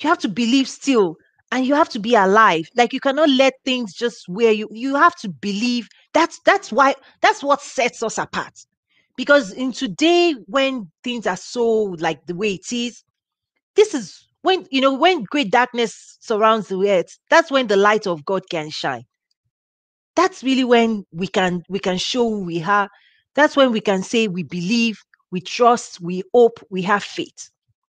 you 0.01 0.09
have 0.11 0.19
to 0.21 0.29
believe 0.29 0.69
still, 0.69 1.17
and 1.53 1.67
you 1.67 1.75
have 1.75 1.89
to 1.91 2.01
be 2.01 2.15
alive. 2.15 2.69
Like 2.77 2.93
you 2.93 3.01
cannot 3.01 3.31
let 3.31 3.55
things 3.65 3.95
just 3.95 4.29
where 4.29 4.53
you 4.53 4.69
you 4.73 4.97
have 4.97 5.17
to 5.19 5.29
believe. 5.31 5.89
That's 6.15 6.41
that's 6.45 6.73
why 6.73 6.95
that's 7.23 7.43
what 7.43 7.63
sets 7.63 8.03
us 8.03 8.19
apart. 8.19 8.55
Because 9.17 9.53
in 9.53 9.73
today, 9.73 10.35
when 10.47 10.91
things 11.05 11.27
are 11.27 11.37
so 11.37 11.65
like 12.01 12.27
the 12.27 12.35
way 12.37 12.55
it 12.55 12.73
is, 12.73 13.05
this 13.77 13.95
is 13.95 14.27
when 14.43 14.67
you 14.71 14.81
know 14.83 14.95
when 14.95 15.25
great 15.25 15.51
darkness 15.53 16.19
surrounds 16.21 16.69
the 16.69 16.79
earth. 16.91 17.19
That's 17.31 17.51
when 17.51 17.69
the 17.69 17.77
light 17.77 18.07
of 18.07 18.25
God 18.25 18.45
can 18.51 18.71
shine 18.71 19.05
that's 20.17 20.43
really 20.43 20.65
when 20.65 21.05
we 21.13 21.27
can 21.27 21.63
we 21.69 21.79
can 21.79 21.97
show 21.99 22.29
who 22.29 22.45
we 22.45 22.63
are 22.63 22.89
that's 23.39 23.57
when 23.57 23.71
we 23.71 23.81
can 23.81 24.03
say 24.03 24.27
we 24.27 24.43
believe 24.43 24.99
we 25.31 25.41
trust 25.41 26.01
we 26.01 26.25
hope 26.35 26.59
we 26.71 26.83
have 26.83 27.05
faith. 27.05 27.51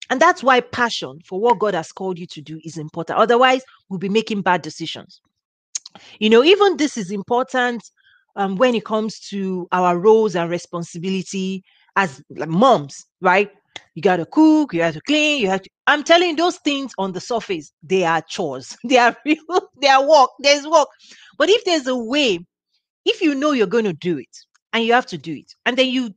And 0.09 0.19
that's 0.19 0.43
why 0.43 0.61
passion 0.61 1.19
for 1.23 1.39
what 1.39 1.59
god 1.59 1.75
has 1.75 1.93
called 1.93 2.19
you 2.19 2.27
to 2.29 2.41
do 2.41 2.59
is 2.65 2.79
important. 2.79 3.19
Otherwise 3.19 3.63
we'll 3.91 3.99
be 3.99 4.09
making 4.09 4.41
bad 4.41 4.63
decisions. 4.63 5.21
You 6.19 6.31
know 6.31 6.43
even 6.43 6.79
this 6.79 6.97
is 6.97 7.11
important 7.11 7.83
um, 8.37 8.57
when 8.57 8.75
it 8.75 8.87
comes 8.87 9.21
to 9.29 9.69
our 9.71 9.99
roles 9.99 10.35
and 10.35 10.51
responsibility 10.51 11.63
as 11.95 12.23
like 12.31 12.49
moms 12.49 13.05
right? 13.21 13.51
You 13.95 14.01
got 14.01 14.17
to 14.17 14.25
cook 14.25 14.73
you 14.73 14.81
have 14.81 14.95
to 14.95 15.03
clean 15.03 15.43
you 15.43 15.51
have 15.51 15.61
to 15.61 15.71
i'm 15.87 16.05
telling 16.05 16.31
you 16.31 16.37
those 16.37 16.57
things 16.59 16.95
on 16.97 17.13
the 17.13 17.21
surface. 17.21 17.71
They 17.83 18.05
are 18.05 18.23
chores. 18.23 18.79
They 18.89 18.97
are 18.97 19.15
real 19.27 19.69
they 19.83 19.89
are 19.89 20.09
work 20.09 20.31
there's 20.39 20.67
work. 20.67 20.89
But 21.37 21.51
if 21.51 21.65
there's 21.67 21.87
a 21.87 21.97
way 21.97 22.39
if 23.05 23.21
you 23.21 23.35
know 23.35 23.53
you're 23.53 23.67
going 23.67 23.85
to 23.85 23.93
do 23.93 24.17
it 24.17 24.35
and 24.75 24.85
you 24.85 24.93
have 24.93 25.07
to 25.07 25.17
do 25.17 25.33
it. 25.33 25.55
And 25.65 25.79
then 25.79 25.89
you 25.89 26.11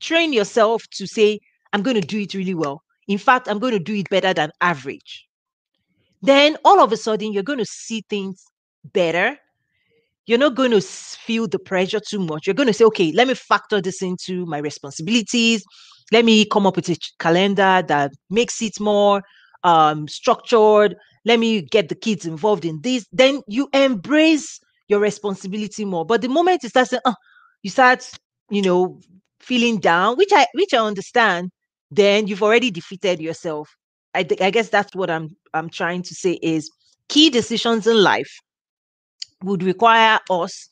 train 0.00 0.32
yourself 0.32 0.82
to 0.92 1.06
say 1.06 1.38
i'm 1.72 1.82
going 1.82 2.00
to 2.00 2.06
do 2.06 2.18
it 2.18 2.34
really 2.34 2.54
well. 2.54 2.82
In 3.06 3.18
fact 3.18 3.48
i'm 3.48 3.58
going 3.58 3.72
to 3.72 3.78
do 3.78 3.94
it 3.94 4.08
better 4.10 4.34
than 4.34 4.50
average. 4.60 5.28
Then 6.22 6.56
all 6.64 6.80
of 6.80 6.90
a 6.90 6.96
sudden 6.96 7.32
you're 7.32 7.42
going 7.42 7.60
to 7.60 7.66
see 7.66 8.02
things 8.10 8.42
better. 8.92 9.36
You're 10.26 10.38
not 10.38 10.56
going 10.56 10.72
to 10.72 10.80
feel 10.80 11.46
the 11.46 11.58
pressure 11.58 12.00
too 12.00 12.18
much. 12.18 12.46
You're 12.46 12.54
going 12.54 12.66
to 12.66 12.72
say 12.72 12.84
okay 12.86 13.12
let 13.12 13.28
me 13.28 13.34
factor 13.34 13.80
this 13.80 14.02
into 14.02 14.44
my 14.46 14.58
responsibilities. 14.58 15.62
Let 16.12 16.24
me 16.24 16.44
come 16.46 16.66
up 16.66 16.76
with 16.76 16.88
a 16.88 16.96
calendar 17.18 17.82
that 17.86 18.12
makes 18.30 18.62
it 18.62 18.80
more 18.80 19.22
um, 19.64 20.08
structured. 20.08 20.96
Let 21.24 21.40
me 21.40 21.62
get 21.62 21.88
the 21.88 21.96
kids 21.96 22.24
involved 22.24 22.64
in 22.64 22.80
this. 22.82 23.06
Then 23.12 23.42
you 23.48 23.68
embrace 23.72 24.60
your 24.88 25.00
responsibility 25.00 25.84
more. 25.84 26.06
But 26.06 26.22
the 26.22 26.28
moment 26.28 26.62
you 26.62 26.68
start 26.68 26.88
saying 26.88 27.00
oh, 27.04 27.14
you 27.66 27.70
start 27.70 28.08
you 28.48 28.62
know 28.62 29.00
feeling 29.40 29.78
down 29.80 30.16
which 30.16 30.30
i 30.32 30.46
which 30.54 30.72
i 30.72 30.78
understand 30.78 31.50
then 31.90 32.28
you've 32.28 32.42
already 32.42 32.70
defeated 32.70 33.20
yourself. 33.20 33.76
I, 34.14 34.24
th- 34.24 34.40
I 34.40 34.50
guess 34.50 34.68
that's 34.68 34.94
what 34.94 35.10
i'm 35.10 35.36
i'm 35.52 35.68
trying 35.68 36.02
to 36.04 36.14
say 36.14 36.38
is 36.42 36.70
key 37.08 37.28
decisions 37.28 37.88
in 37.88 38.00
life 38.00 38.32
would 39.42 39.64
require 39.64 40.20
us 40.30 40.68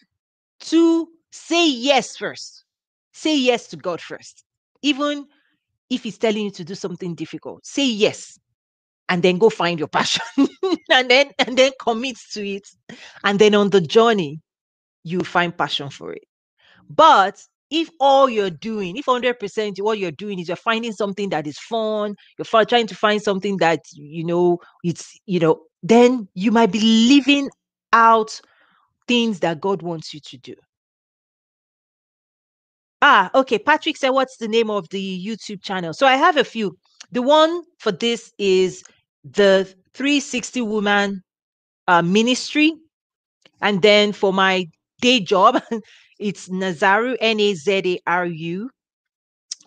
to 0.71 1.09
say 1.33 1.69
yes 1.69 2.17
first 2.17 2.65
say 3.13 3.37
yes 3.37 3.67
to 3.69 3.77
god 3.77 4.01
first 4.01 4.45
even 4.83 5.27
if 5.91 6.05
he's 6.05 6.17
telling 6.17 6.45
you 6.45 6.53
to 6.53 6.65
do 6.65 6.77
something 6.77 7.17
difficult 7.17 7.67
say 7.67 7.87
yes 7.87 8.39
and 9.09 9.21
then 9.25 9.39
go 9.39 9.51
find 9.51 9.81
your 9.81 9.89
passion 9.89 10.47
and 10.93 11.11
then 11.11 11.33
and 11.41 11.59
then 11.59 11.73
commit 11.81 12.17
to 12.35 12.49
it 12.49 12.69
and 13.25 13.41
then 13.41 13.53
on 13.57 13.71
the 13.71 13.81
journey 13.81 14.41
you 15.03 15.21
find 15.23 15.59
passion 15.59 15.91
for 15.91 16.13
it 16.13 16.23
but 16.95 17.43
if 17.71 17.91
all 17.99 18.29
you're 18.29 18.51
doing 18.51 18.97
if 18.97 19.07
100% 19.07 19.79
what 19.81 19.99
you're 19.99 20.11
doing 20.11 20.39
is 20.39 20.49
you're 20.49 20.57
finding 20.57 20.93
something 20.93 21.29
that 21.31 21.47
is 21.47 21.59
fun 21.59 22.15
you're 22.39 22.65
trying 22.65 22.87
to 22.87 22.95
find 22.95 23.23
something 23.23 23.57
that 23.57 23.81
you 23.93 24.25
know 24.25 24.59
it's 24.85 25.19
you 25.27 25.41
know 25.41 25.61
then 25.83 26.29
you 26.35 26.51
might 26.51 26.71
be 26.73 26.81
leaving 26.81 27.51
out 27.93 28.41
things 29.09 29.41
that 29.41 29.61
god 29.61 29.83
wants 29.83 30.15
you 30.15 30.21
to 30.21 30.39
do. 30.39 30.55
Ah 33.03 33.31
okay 33.35 33.59
patrick 33.59 33.97
said 33.97 34.11
what's 34.11 34.37
the 34.37 34.49
name 34.49 34.71
of 34.71 34.89
the 34.91 35.27
youtube 35.27 35.63
channel? 35.63 35.93
So 35.93 36.07
i 36.07 36.17
have 36.17 36.37
a 36.37 36.45
few. 36.45 36.77
The 37.13 37.23
one 37.23 37.63
for 37.79 37.93
this 37.93 38.33
is 38.39 38.83
the 39.25 39.65
360 39.95 40.61
woman 40.63 41.23
uh, 41.87 42.03
ministry. 42.03 42.73
And 43.61 43.81
then 43.83 44.13
for 44.13 44.33
my 44.33 44.67
day 45.01 45.21
job 45.21 45.63
it's 46.19 46.51
nazaru 46.51 47.17
n-a-z-a-r-u 47.21 48.71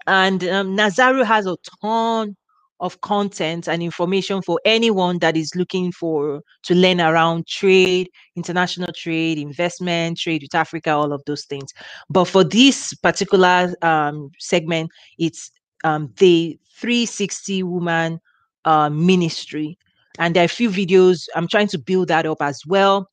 and 0.07 0.43
um, 0.45 0.75
nazaru 0.75 1.23
has 1.23 1.45
a 1.45 1.57
ton 1.81 2.35
of 2.79 3.01
content 3.01 3.67
and 3.67 3.81
information 3.81 4.41
for 4.41 4.59
anyone 4.63 5.17
that 5.19 5.35
is 5.35 5.55
looking 5.55 5.91
for 5.91 6.41
to 6.63 6.75
learn 6.75 7.01
around 7.01 7.47
trade 7.47 8.07
international 8.35 8.91
trade 8.95 9.39
investment 9.39 10.17
trade 10.17 10.43
with 10.43 10.53
africa 10.53 10.91
all 10.91 11.11
of 11.11 11.21
those 11.25 11.45
things. 11.45 11.73
But 12.09 12.25
for 12.25 12.43
this 12.43 12.93
particular 12.93 13.73
um, 13.81 14.29
segment 14.37 14.91
it's 15.17 15.49
um, 15.83 16.13
the 16.17 16.59
360 16.79 17.63
woman 17.63 18.19
uh, 18.65 18.89
ministry. 18.89 19.77
And 20.19 20.35
there 20.35 20.43
are 20.43 20.45
a 20.45 20.49
few 20.49 20.69
videos. 20.69 21.27
I'm 21.35 21.47
trying 21.47 21.67
to 21.69 21.77
build 21.77 22.07
that 22.09 22.25
up 22.25 22.41
as 22.41 22.61
well 22.65 23.07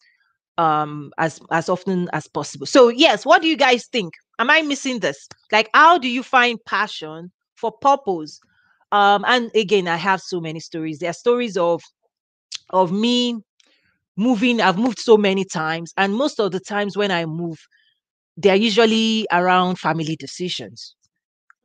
um 0.58 1.12
as 1.18 1.40
as 1.50 1.68
often 1.68 2.08
as 2.12 2.26
possible. 2.28 2.66
So 2.66 2.88
yes 2.88 3.26
what 3.26 3.42
do 3.42 3.48
you 3.48 3.56
guys 3.56 3.86
think? 3.86 4.14
Am 4.38 4.50
i 4.50 4.62
missing 4.62 5.00
this? 5.00 5.28
Like 5.52 5.70
how 5.74 5.98
do 5.98 6.08
you 6.08 6.22
find 6.22 6.58
passion 6.66 7.32
for 7.56 7.72
purpose? 7.72 8.40
Um 8.92 9.24
and 9.26 9.50
again 9.54 9.88
i 9.88 9.96
have 9.96 10.20
so 10.20 10.40
many 10.40 10.60
stories. 10.60 10.98
There 11.00 11.10
are 11.10 11.14
stories 11.14 11.56
of 11.56 11.82
of 12.70 12.92
me 12.92 13.40
moving. 14.16 14.60
I've 14.60 14.78
moved 14.78 14.98
so 15.00 15.16
many 15.16 15.44
times 15.44 15.92
and 15.96 16.14
most 16.14 16.40
of 16.40 16.52
the 16.52 16.60
times 16.60 16.96
when 16.96 17.10
i 17.10 17.26
move 17.26 17.58
they're 18.36 18.56
usually 18.56 19.26
around 19.32 19.78
family 19.78 20.16
decisions 20.16 20.94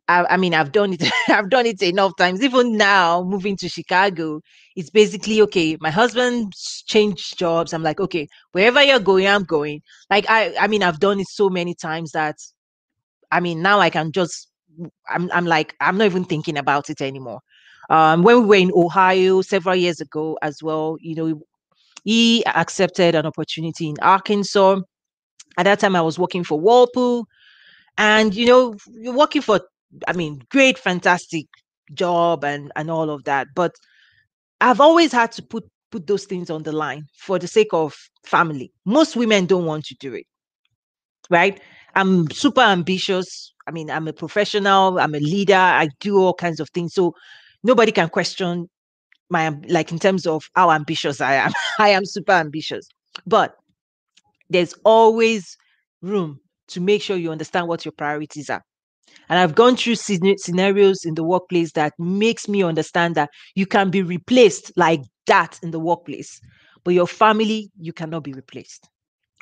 I, 0.10 0.26
I 0.34 0.38
mean, 0.38 0.56
I've 0.56 0.72
done 0.72 0.94
it. 0.94 1.04
I've 1.30 1.50
done 1.50 1.68
it 1.68 1.82
enough 1.84 2.14
times. 2.18 2.42
Even 2.42 2.76
now, 2.76 3.24
moving 3.24 3.56
to 3.58 3.70
Chicago, 3.70 4.42
it's 4.76 4.90
basically 4.90 5.40
okay. 5.44 5.78
My 5.80 5.92
husband 5.92 6.54
changed 6.88 7.38
jobs. 7.38 7.74
I'm 7.74 7.84
like, 7.84 8.00
okay, 8.00 8.28
wherever 8.52 8.84
you're 8.84 9.00
going, 9.00 9.28
I'm 9.28 9.44
going. 9.44 9.82
Like, 10.10 10.26
I, 10.28 10.56
I 10.60 10.68
mean, 10.68 10.82
I've 10.82 11.00
done 11.00 11.20
it 11.20 11.28
so 11.30 11.48
many 11.48 11.76
times 11.76 12.12
that, 12.12 12.38
I 13.32 13.40
mean, 13.40 13.62
now 13.62 13.80
I 13.80 13.90
can 13.92 14.12
just. 14.12 14.48
I'm, 15.10 15.30
I'm 15.34 15.46
like, 15.46 15.76
I'm 15.82 15.98
not 15.98 16.06
even 16.06 16.24
thinking 16.24 16.58
about 16.58 16.90
it 16.90 17.02
anymore. 17.02 17.42
Um, 17.90 18.24
when 18.24 18.44
we 18.44 18.46
were 18.48 18.56
in 18.56 18.72
Ohio 18.74 19.42
several 19.42 19.76
years 19.76 20.00
ago 20.00 20.38
as 20.42 20.64
well, 20.64 20.96
you 21.02 21.16
know, 21.16 21.42
he 22.06 22.46
accepted 22.46 23.14
an 23.14 23.26
opportunity 23.26 23.90
in 23.90 23.96
Arkansas. 24.02 24.80
At 25.58 25.64
that 25.64 25.80
time, 25.80 25.98
I 25.98 26.02
was 26.02 26.18
working 26.18 26.46
for 26.46 26.60
Whirlpool 26.60 27.28
and 28.00 28.34
you 28.34 28.46
know 28.46 28.74
you're 28.94 29.14
working 29.14 29.42
for 29.42 29.60
i 30.08 30.14
mean 30.14 30.42
great 30.50 30.78
fantastic 30.78 31.46
job 31.94 32.44
and 32.44 32.72
and 32.76 32.92
all 32.92 33.10
of 33.10 33.24
that 33.24 33.48
but 33.56 33.74
i've 34.62 34.82
always 34.82 35.12
had 35.12 35.32
to 35.32 35.42
put 35.42 35.66
put 35.92 36.06
those 36.06 36.26
things 36.26 36.50
on 36.50 36.64
the 36.64 36.72
line 36.72 37.08
for 37.18 37.40
the 37.40 37.48
sake 37.48 37.70
of 37.74 37.96
family. 38.24 38.72
Most 38.86 39.16
women 39.16 39.48
don't 39.48 39.66
want 39.66 39.86
to 39.86 39.96
do 39.96 40.14
it 40.14 40.26
right? 41.32 41.60
I'm 41.96 42.30
super 42.32 42.62
ambitious. 42.62 43.54
I 43.68 43.72
mean 43.72 43.92
i'm 43.92 44.08
a 44.08 44.14
professional 44.14 45.00
i'm 45.00 45.14
a 45.14 45.20
leader 45.20 45.54
i 45.54 45.90
do 46.00 46.18
all 46.18 46.34
kinds 46.34 46.60
of 46.60 46.68
things 46.72 46.96
so 46.96 47.14
nobody 47.64 47.92
can 47.92 48.10
question 48.10 48.68
my 49.30 49.50
like 49.68 49.92
in 49.92 50.00
terms 50.00 50.26
of 50.26 50.44
how 50.56 50.72
ambitious 50.72 51.22
i 51.22 51.36
am. 51.36 51.52
I 51.80 51.90
am 51.90 52.04
super 52.04 52.32
ambitious 52.32 52.90
but 53.28 53.56
there's 54.50 54.74
always 54.86 55.56
room 56.02 56.40
to 56.70 56.82
make 56.82 57.04
sure 57.04 57.16
you 57.16 57.32
understand 57.32 57.68
what 57.68 57.86
your 57.86 57.92
priorities 57.92 58.50
are 58.50 58.64
and 59.30 59.40
i've 59.40 59.56
gone 59.56 59.76
through 59.76 59.96
scenarios 59.96 61.06
in 61.06 61.16
the 61.16 61.24
workplace 61.24 61.72
that 61.74 61.94
makes 61.98 62.48
me 62.50 62.64
understand 62.64 63.16
that 63.16 63.30
you 63.56 63.66
can 63.66 63.90
be 63.90 64.02
replaced 64.02 64.72
like 64.76 65.02
that 65.26 65.60
in 65.64 65.72
the 65.72 65.80
workplace 65.80 66.42
but 66.84 66.94
your 66.94 67.08
family 67.08 67.70
you 67.80 67.94
cannot 67.94 68.24
be 68.24 68.34
replaced. 68.34 68.90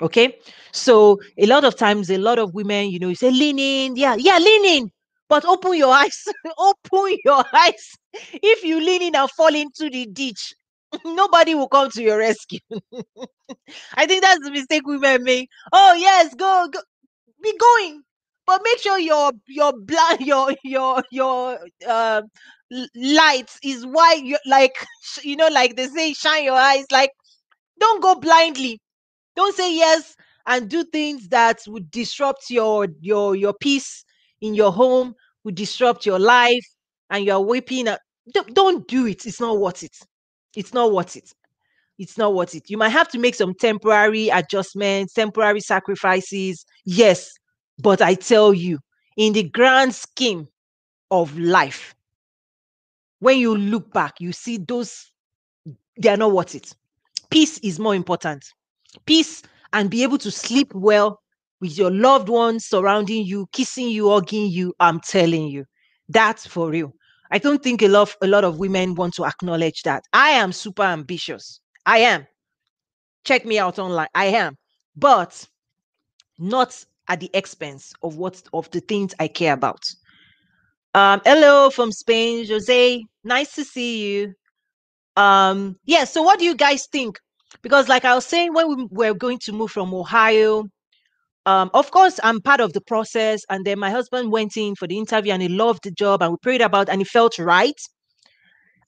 Okay? 0.02 0.38
So 0.72 1.20
a 1.38 1.46
lot 1.46 1.64
of 1.64 1.76
times 1.76 2.10
a 2.10 2.18
lot 2.18 2.40
of 2.40 2.54
women 2.54 2.90
you 2.90 3.00
know 3.00 3.10
you 3.10 3.16
say 3.16 3.32
lean 3.32 3.60
in. 3.60 3.96
Yeah 3.96 4.16
yeah 4.18 4.38
lean 4.38 4.66
in. 4.66 4.92
But 5.30 5.44
open 5.46 5.74
your 5.76 5.94
eyes. 5.94 6.24
Open 6.58 7.18
your 7.26 7.44
eyes. 7.54 7.92
If 8.34 8.64
you 8.64 8.80
lean 8.80 9.02
in 9.02 9.16
and 9.16 9.30
fall 9.32 9.54
into 9.54 9.90
the 9.90 10.06
ditch 10.06 10.54
nobody 11.06 11.54
will 11.54 11.68
come 11.68 11.90
to 11.92 12.02
your 12.02 12.18
rescue. 12.20 12.60
I 13.96 14.06
think 14.06 14.22
that's 14.24 14.44
the 14.44 14.52
mistake 14.52 14.86
women 14.86 15.24
make. 15.24 15.50
Oh 15.74 15.94
yes, 15.94 16.34
go, 16.36 16.70
go. 16.72 16.80
Be 17.44 17.54
going, 17.58 18.04
but 18.48 18.62
make 18.66 18.80
sure 18.80 19.00
your 19.00 19.34
your 19.48 19.74
blind 19.74 20.22
your 20.28 20.56
your 20.64 21.04
your 21.12 21.60
uh 21.88 22.24
light 22.96 23.52
is 23.64 23.86
white. 23.86 24.24
You 24.24 24.38
like 24.48 24.76
you 25.24 25.38
know, 25.38 25.50
like 25.50 25.76
they 25.78 25.88
say, 25.88 26.14
shine 26.14 26.46
your 26.46 26.56
eyes. 26.58 26.86
Like 26.92 27.12
don't 27.80 28.02
go 28.02 28.16
blindly. 28.16 28.80
Don't 29.36 29.56
say 29.56 29.76
yes 29.76 30.16
and 30.48 30.70
do 30.70 30.84
things 30.86 31.30
that 31.30 31.60
would 31.68 31.92
disrupt 31.92 32.50
your 32.50 32.88
your 33.02 33.36
your 33.36 33.54
peace 33.54 34.06
in 34.42 34.56
your 34.56 34.72
home, 34.72 35.16
would 35.44 35.56
disrupt 35.56 36.06
your 36.06 36.20
life, 36.20 36.66
and 37.12 37.26
you're 37.26 37.42
weeping. 37.42 37.88
At, 37.88 38.02
don't, 38.34 38.54
don't 38.54 38.88
do 38.88 39.08
it. 39.08 39.26
It's 39.26 39.42
not 39.42 39.60
worth 39.60 39.84
it. 39.84 39.96
It's 40.56 40.74
not 40.74 40.92
worth 40.94 41.16
it. 41.16 41.32
It's 42.00 42.18
not 42.18 42.34
worth 42.36 42.56
it. 42.56 42.70
You 42.70 42.78
might 42.78 42.90
have 42.90 43.10
to 43.10 43.20
make 43.20 43.36
some 43.36 43.54
temporary 43.56 44.30
adjustments, 44.30 45.14
temporary 45.14 45.62
sacrifices. 45.62 46.66
Yes, 46.86 47.32
but 47.80 48.02
I 48.02 48.16
tell 48.16 48.54
you, 48.54 48.80
in 49.18 49.34
the 49.34 49.44
grand 49.44 49.94
scheme 49.94 50.48
of 51.12 51.38
life, 51.38 51.96
when 53.20 53.40
you 53.40 53.56
look 53.56 53.92
back, 53.94 54.20
you 54.20 54.32
see 54.32 54.58
those, 54.58 55.12
they 56.00 56.10
are 56.10 56.18
not 56.18 56.32
worth 56.32 56.56
it. 56.56 56.74
Peace 57.30 57.58
is 57.60 57.80
more 57.80 57.96
important. 57.96 58.46
Peace 59.06 59.44
and 59.74 59.90
be 59.90 60.04
able 60.04 60.18
to 60.20 60.32
sleep 60.32 60.74
well 60.74 61.20
with 61.60 61.78
your 61.78 61.92
loved 61.92 62.30
ones 62.30 62.66
surrounding 62.66 63.26
you, 63.26 63.48
kissing 63.52 63.90
you, 63.90 64.10
hugging 64.10 64.50
you. 64.50 64.74
I'm 64.80 65.00
telling 65.00 65.48
you, 65.48 65.66
that's 66.10 66.46
for 66.46 66.70
real. 66.70 66.94
I 67.32 67.40
don't 67.40 67.62
think 67.62 67.82
a 67.82 67.88
lot, 67.88 68.16
a 68.22 68.28
lot 68.28 68.44
of 68.44 68.60
women 68.60 68.96
want 68.96 69.16
to 69.16 69.26
acknowledge 69.26 69.82
that. 69.84 70.04
I 70.14 70.30
am 70.30 70.52
super 70.52 70.84
ambitious. 70.84 71.60
I 71.86 72.00
am. 72.00 72.26
Check 73.26 73.46
me 73.46 73.60
out 73.60 73.80
online. 73.80 74.08
I 74.16 74.26
am. 74.28 74.56
But 74.96 75.48
not 76.40 76.86
at 77.08 77.20
the 77.20 77.30
expense 77.34 77.94
of 78.04 78.18
what 78.18 78.42
of 78.54 78.70
the 78.72 78.82
things 78.82 79.14
I 79.20 79.28
care 79.28 79.54
about. 79.54 79.90
Um, 80.94 81.22
hello 81.26 81.70
from 81.70 81.92
Spain, 81.92 82.48
Jose. 82.48 83.04
Nice 83.24 83.56
to 83.56 83.64
see 83.64 84.14
you. 84.14 84.34
Um, 85.16 85.78
yeah, 85.86 86.06
so 86.06 86.22
what 86.22 86.40
do 86.40 86.46
you 86.46 86.56
guys 86.56 86.88
think? 86.88 87.20
Because 87.62 87.88
like 87.88 88.06
I 88.06 88.16
was 88.16 88.26
saying, 88.26 88.54
when 88.54 88.68
we 88.68 88.88
were 88.92 89.14
going 89.14 89.40
to 89.40 89.52
move 89.52 89.72
from 89.72 89.94
Ohio, 89.94 90.66
um, 91.46 91.72
of 91.74 91.92
course, 91.92 92.20
I'm 92.24 92.42
part 92.42 92.60
of 92.60 92.74
the 92.74 92.82
process. 92.82 93.42
And 93.50 93.66
then 93.66 93.80
my 93.80 93.90
husband 93.90 94.32
went 94.32 94.58
in 94.58 94.76
for 94.76 94.88
the 94.88 94.98
interview 94.98 95.32
and 95.32 95.42
he 95.42 95.48
loved 95.48 95.84
the 95.84 95.92
job 95.92 96.22
and 96.22 96.32
we 96.32 96.38
prayed 96.42 96.62
about 96.62 96.90
and 96.90 97.02
it 97.02 97.08
felt 97.08 97.40
right. 97.40 97.80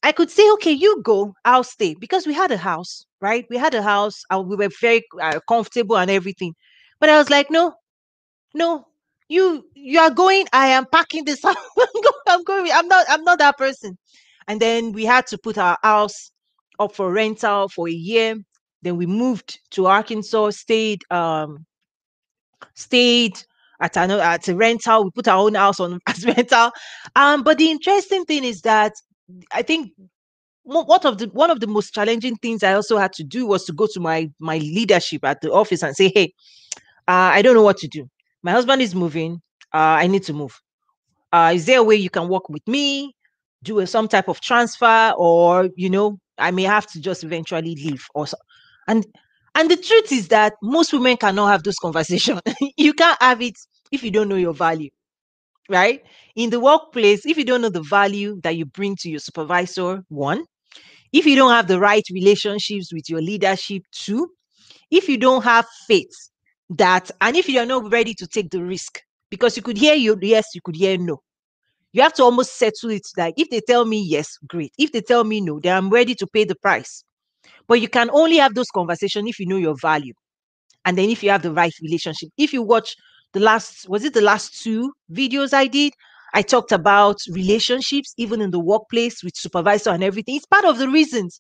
I 0.04 0.12
could 0.12 0.30
say, 0.30 0.50
okay, 0.54 0.72
you 0.72 1.02
go, 1.04 1.34
I'll 1.46 1.64
stay 1.64 1.96
because 2.00 2.26
we 2.26 2.34
had 2.34 2.52
a 2.52 2.58
house, 2.58 3.06
right? 3.22 3.46
We 3.50 3.58
had 3.58 3.74
a 3.74 3.82
house, 3.82 4.24
and 4.30 4.48
we 4.48 4.56
were 4.56 4.70
very 4.80 5.04
uh, 5.22 5.40
comfortable 5.48 5.98
and 5.98 6.10
everything. 6.10 6.54
But 7.02 7.10
I 7.10 7.18
was 7.18 7.30
like, 7.30 7.52
no, 7.52 7.74
no, 8.54 8.86
you 9.28 9.66
you 9.76 10.00
are 10.00 10.10
going. 10.12 10.48
I 10.54 10.68
am 10.70 10.86
packing 10.92 11.26
this 11.26 11.44
up. 11.46 11.58
I'm 12.28 12.44
going. 12.44 12.72
I'm 12.74 12.88
not. 12.88 13.06
I'm 13.10 13.24
not 13.24 13.40
that 13.40 13.58
person. 13.58 13.98
And 14.48 14.60
then 14.60 14.94
we 14.94 15.06
had 15.06 15.28
to 15.28 15.38
put 15.38 15.58
our 15.58 15.78
house 15.84 16.32
up 16.80 16.96
for 16.96 17.12
rental 17.12 17.70
for 17.70 17.88
a 17.88 17.92
year. 17.94 18.36
Then 18.82 18.98
we 18.98 19.06
moved 19.06 19.60
to 19.72 19.88
Arkansas, 19.88 20.52
stayed 20.52 21.02
um 21.12 21.66
stayed 22.76 23.40
at 23.82 23.96
another 23.98 24.24
at 24.24 24.48
a 24.48 24.56
rental. 24.56 25.06
We 25.06 25.12
put 25.12 25.28
our 25.28 25.40
own 25.40 25.56
house 25.56 25.80
on 25.80 26.00
as 26.08 26.26
rental. 26.26 26.72
Um, 27.16 27.44
but 27.44 27.58
the 27.58 27.70
interesting 27.72 28.26
thing 28.26 28.44
is 28.44 28.62
that 28.62 28.94
I 29.54 29.62
think 29.62 29.92
what 30.64 31.06
of 31.06 31.18
the 31.18 31.28
one 31.28 31.52
of 31.52 31.60
the 31.60 31.68
most 31.68 31.94
challenging 31.94 32.36
things 32.38 32.64
I 32.64 32.74
also 32.74 32.98
had 32.98 33.14
to 33.14 33.24
do 33.24 33.46
was 33.46 33.66
to 33.66 33.74
go 33.74 33.88
to 33.94 34.00
my 34.00 34.30
my 34.40 34.58
leadership 34.58 35.26
at 35.26 35.42
the 35.42 35.52
office 35.52 35.84
and 35.84 35.96
say, 35.96 36.12
"Hey, 36.14 36.34
uh, 37.08 37.32
I 37.36 37.42
don't 37.42 37.56
know 37.56 37.64
what 37.64 37.78
to 37.80 37.88
do. 37.88 38.10
My 38.44 38.52
husband 38.52 38.82
is 38.82 38.96
moving. 38.96 39.42
Uh, 39.74 39.98
I 40.04 40.08
need 40.08 40.24
to 40.24 40.34
move. 40.34 40.60
Uh, 41.32 41.52
is 41.56 41.66
there 41.66 41.80
a 41.80 41.84
way 41.84 41.96
you 41.96 42.10
can 42.10 42.28
work 42.28 42.50
with 42.50 42.68
me, 42.68 43.14
do 43.64 43.80
a, 43.80 43.88
some 43.88 44.08
type 44.08 44.28
of 44.28 44.42
transfer, 44.42 45.14
or 45.18 45.70
you 45.76 45.90
know, 45.90 46.18
I 46.38 46.52
may 46.52 46.64
have 46.64 46.88
to 46.88 47.02
just 47.02 47.24
eventually 47.24 47.76
leave 47.76 48.04
or 48.16 48.28
so." 48.28 48.38
And 48.88 49.06
and 49.56 49.70
the 49.70 49.78
truth 49.78 50.12
is 50.12 50.30
that 50.30 50.54
most 50.64 50.94
women 50.94 51.18
cannot 51.18 51.48
have 51.48 51.64
those 51.64 51.76
conversations. 51.82 52.42
you 52.78 52.94
can't 52.94 53.22
have 53.22 53.42
it 53.42 53.56
if 53.92 54.04
you 54.04 54.12
don't 54.12 54.30
know 54.30 54.36
your 54.36 54.54
value, 54.54 54.90
right? 55.70 56.04
In 56.36 56.50
the 56.50 56.60
workplace, 56.60 57.26
if 57.26 57.38
you 57.38 57.46
don't 57.46 57.62
know 57.62 57.70
the 57.70 57.84
value 57.84 58.40
that 58.44 58.56
you 58.58 58.66
bring 58.66 58.96
to 59.02 59.10
your 59.10 59.20
supervisor, 59.20 60.04
one, 60.10 60.46
if 61.14 61.26
you 61.26 61.36
don't 61.36 61.52
have 61.52 61.68
the 61.68 61.80
right 61.80 62.04
relationships 62.14 62.94
with 62.94 63.10
your 63.10 63.22
leadership, 63.22 63.84
two, 63.92 64.30
if 64.92 65.10
you 65.10 65.18
don't 65.18 65.44
have 65.44 65.66
faith 65.88 66.29
that, 66.70 67.12
and 67.22 67.36
if 67.36 67.50
you're 67.50 67.66
not 67.66 67.92
ready 67.92 68.14
to 68.16 68.28
take 68.28 68.50
the 68.52 68.64
risk, 68.64 69.02
because 69.30 69.56
you 69.58 69.64
could 69.64 69.78
hear 69.78 69.96
you 69.96 70.18
yes, 70.22 70.48
you 70.54 70.62
could 70.64 70.76
hear 70.76 70.98
no. 70.98 71.22
You 71.94 72.04
have 72.04 72.14
to 72.16 72.24
almost 72.24 72.58
settle 72.58 72.92
it 72.92 73.04
like 73.18 73.36
if 73.38 73.50
they 73.50 73.62
tell 73.62 73.86
me 73.86 74.02
yes, 74.04 74.38
great. 74.48 74.74
If 74.78 74.92
they 74.92 75.02
tell 75.02 75.24
me 75.24 75.42
no, 75.42 75.60
then 75.62 75.76
I'm 75.76 75.90
ready 75.90 76.16
to 76.16 76.28
pay 76.28 76.44
the 76.46 76.56
price. 76.56 77.04
But 77.68 77.82
you 77.82 77.90
can 77.90 78.10
only 78.12 78.38
have 78.38 78.56
those 78.56 78.70
conversations 78.72 79.30
if 79.30 79.40
you 79.40 79.48
know 79.48 79.58
your 79.58 79.76
value. 79.82 80.14
And 80.86 80.98
then 80.98 81.10
if 81.10 81.24
you 81.24 81.30
have 81.32 81.42
the 81.44 81.54
right 81.54 81.74
relationship. 81.82 82.30
If 82.38 82.54
you 82.54 82.64
watch 82.64 82.96
the 83.34 83.40
last, 83.40 83.88
was 83.90 84.04
it 84.06 84.14
the 84.14 84.22
last 84.22 84.62
two 84.64 84.94
videos 85.12 85.54
I 85.54 85.68
did? 85.68 85.94
I 86.34 86.42
talked 86.42 86.72
about 86.72 87.18
relationships, 87.32 88.14
even 88.18 88.42
in 88.42 88.52
the 88.52 88.60
workplace 88.60 89.24
with 89.24 89.34
supervisor 89.36 89.92
and 89.92 90.04
everything. 90.04 90.36
It's 90.36 90.46
part 90.46 90.66
of 90.66 90.78
the 90.78 90.90
reasons. 90.90 91.40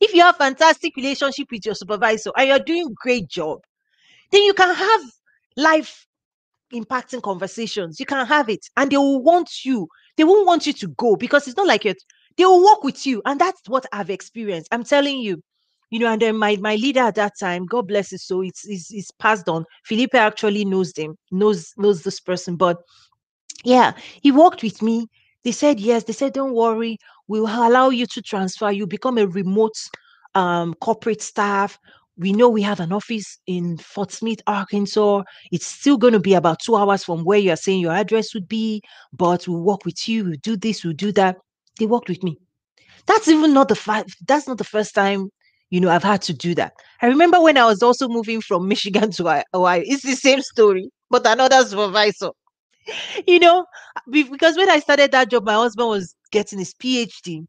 If 0.00 0.14
you 0.14 0.22
have 0.22 0.36
fantastic 0.36 0.96
relationship 0.96 1.48
with 1.50 1.66
your 1.66 1.74
supervisor 1.76 2.32
and 2.36 2.48
you're 2.48 2.58
doing 2.60 2.94
great 3.02 3.28
job, 3.28 3.60
then 4.30 4.42
you 4.42 4.54
can 4.54 4.74
have 4.74 5.00
life 5.56 6.06
impacting 6.72 7.22
conversations. 7.22 7.98
You 7.98 8.06
can 8.06 8.26
have 8.26 8.48
it, 8.48 8.66
and 8.76 8.90
they 8.90 8.96
will 8.96 9.22
want 9.22 9.64
you. 9.64 9.88
They 10.16 10.24
won't 10.24 10.46
want 10.46 10.66
you 10.66 10.72
to 10.74 10.88
go 10.88 11.16
because 11.16 11.48
it's 11.48 11.56
not 11.56 11.66
like 11.66 11.86
it. 11.86 12.02
They 12.36 12.44
will 12.44 12.64
work 12.64 12.84
with 12.84 13.06
you, 13.06 13.22
and 13.24 13.40
that's 13.40 13.68
what 13.68 13.86
I've 13.92 14.10
experienced. 14.10 14.68
I'm 14.72 14.84
telling 14.84 15.18
you, 15.18 15.42
you 15.90 15.98
know. 15.98 16.12
And 16.12 16.22
then 16.22 16.36
my 16.36 16.56
my 16.56 16.76
leader 16.76 17.00
at 17.00 17.16
that 17.16 17.32
time, 17.38 17.66
God 17.66 17.88
bless 17.88 18.10
his 18.10 18.24
soul, 18.26 18.42
it's 18.42 18.66
it's, 18.68 18.92
it's 18.92 19.10
passed 19.10 19.48
on. 19.48 19.64
Felipe 19.84 20.14
actually 20.14 20.64
knows 20.64 20.92
them, 20.92 21.16
knows 21.30 21.72
knows 21.76 22.02
this 22.02 22.20
person, 22.20 22.56
but 22.56 22.78
yeah, 23.64 23.92
he 24.22 24.30
worked 24.32 24.62
with 24.62 24.80
me. 24.82 25.06
They 25.44 25.52
said 25.52 25.80
yes. 25.80 26.04
They 26.04 26.12
said, 26.12 26.32
don't 26.34 26.54
worry, 26.54 26.98
we 27.28 27.40
will 27.40 27.46
allow 27.48 27.90
you 27.90 28.06
to 28.06 28.22
transfer. 28.22 28.70
You 28.70 28.86
become 28.86 29.18
a 29.18 29.26
remote 29.26 29.76
um, 30.34 30.74
corporate 30.74 31.22
staff. 31.22 31.78
We 32.20 32.32
know 32.34 32.50
we 32.50 32.60
have 32.60 32.80
an 32.80 32.92
office 32.92 33.38
in 33.46 33.78
Fort 33.78 34.12
Smith, 34.12 34.40
Arkansas. 34.46 35.22
It's 35.50 35.66
still 35.66 35.96
going 35.96 36.12
to 36.12 36.20
be 36.20 36.34
about 36.34 36.60
two 36.60 36.76
hours 36.76 37.02
from 37.02 37.24
where 37.24 37.38
you 37.38 37.50
are 37.50 37.56
saying 37.56 37.80
your 37.80 37.94
address 37.94 38.34
would 38.34 38.46
be, 38.46 38.82
but 39.10 39.48
we'll 39.48 39.62
work 39.62 39.86
with 39.86 40.06
you. 40.06 40.24
We'll 40.24 40.36
do 40.42 40.54
this, 40.54 40.84
we'll 40.84 40.92
do 40.92 41.12
that. 41.12 41.38
They 41.78 41.86
worked 41.86 42.10
with 42.10 42.22
me. 42.22 42.36
That's 43.06 43.26
even 43.28 43.54
not 43.54 43.68
the 43.68 43.74
fact. 43.74 44.14
That's 44.28 44.46
not 44.46 44.58
the 44.58 44.64
first 44.64 44.94
time, 44.94 45.30
you 45.70 45.80
know, 45.80 45.88
I've 45.88 46.02
had 46.04 46.20
to 46.22 46.34
do 46.34 46.54
that. 46.56 46.74
I 47.00 47.06
remember 47.06 47.40
when 47.40 47.56
I 47.56 47.64
was 47.64 47.82
also 47.82 48.06
moving 48.06 48.42
from 48.42 48.68
Michigan 48.68 49.10
to 49.12 49.42
Ohio. 49.54 49.82
It's 49.86 50.02
the 50.02 50.14
same 50.14 50.42
story, 50.42 50.90
but 51.08 51.26
another 51.26 51.64
supervisor. 51.64 52.30
You 53.26 53.38
know, 53.38 53.66
because 54.10 54.56
when 54.56 54.68
I 54.68 54.80
started 54.80 55.12
that 55.12 55.30
job, 55.30 55.44
my 55.44 55.54
husband 55.54 55.88
was 55.88 56.14
getting 56.32 56.58
his 56.58 56.74
PhD. 56.74 57.46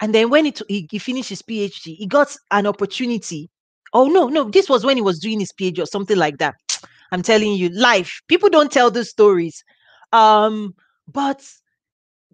And 0.00 0.14
then 0.14 0.30
when 0.30 0.44
he, 0.44 0.54
he, 0.68 0.88
he 0.90 0.98
finished 0.98 1.30
his 1.30 1.42
PhD, 1.42 1.96
he 1.96 2.06
got 2.06 2.36
an 2.50 2.66
opportunity 2.66 3.50
Oh 3.92 4.06
no, 4.06 4.28
no, 4.28 4.44
this 4.44 4.68
was 4.68 4.84
when 4.84 4.96
he 4.96 5.02
was 5.02 5.18
doing 5.18 5.40
his 5.40 5.52
PhD 5.52 5.80
or 5.80 5.86
something 5.86 6.16
like 6.16 6.38
that. 6.38 6.54
I'm 7.12 7.22
telling 7.22 7.52
you, 7.54 7.68
life. 7.70 8.20
People 8.28 8.48
don't 8.48 8.72
tell 8.72 8.90
those 8.90 9.10
stories. 9.10 9.62
Um, 10.12 10.74
but 11.06 11.42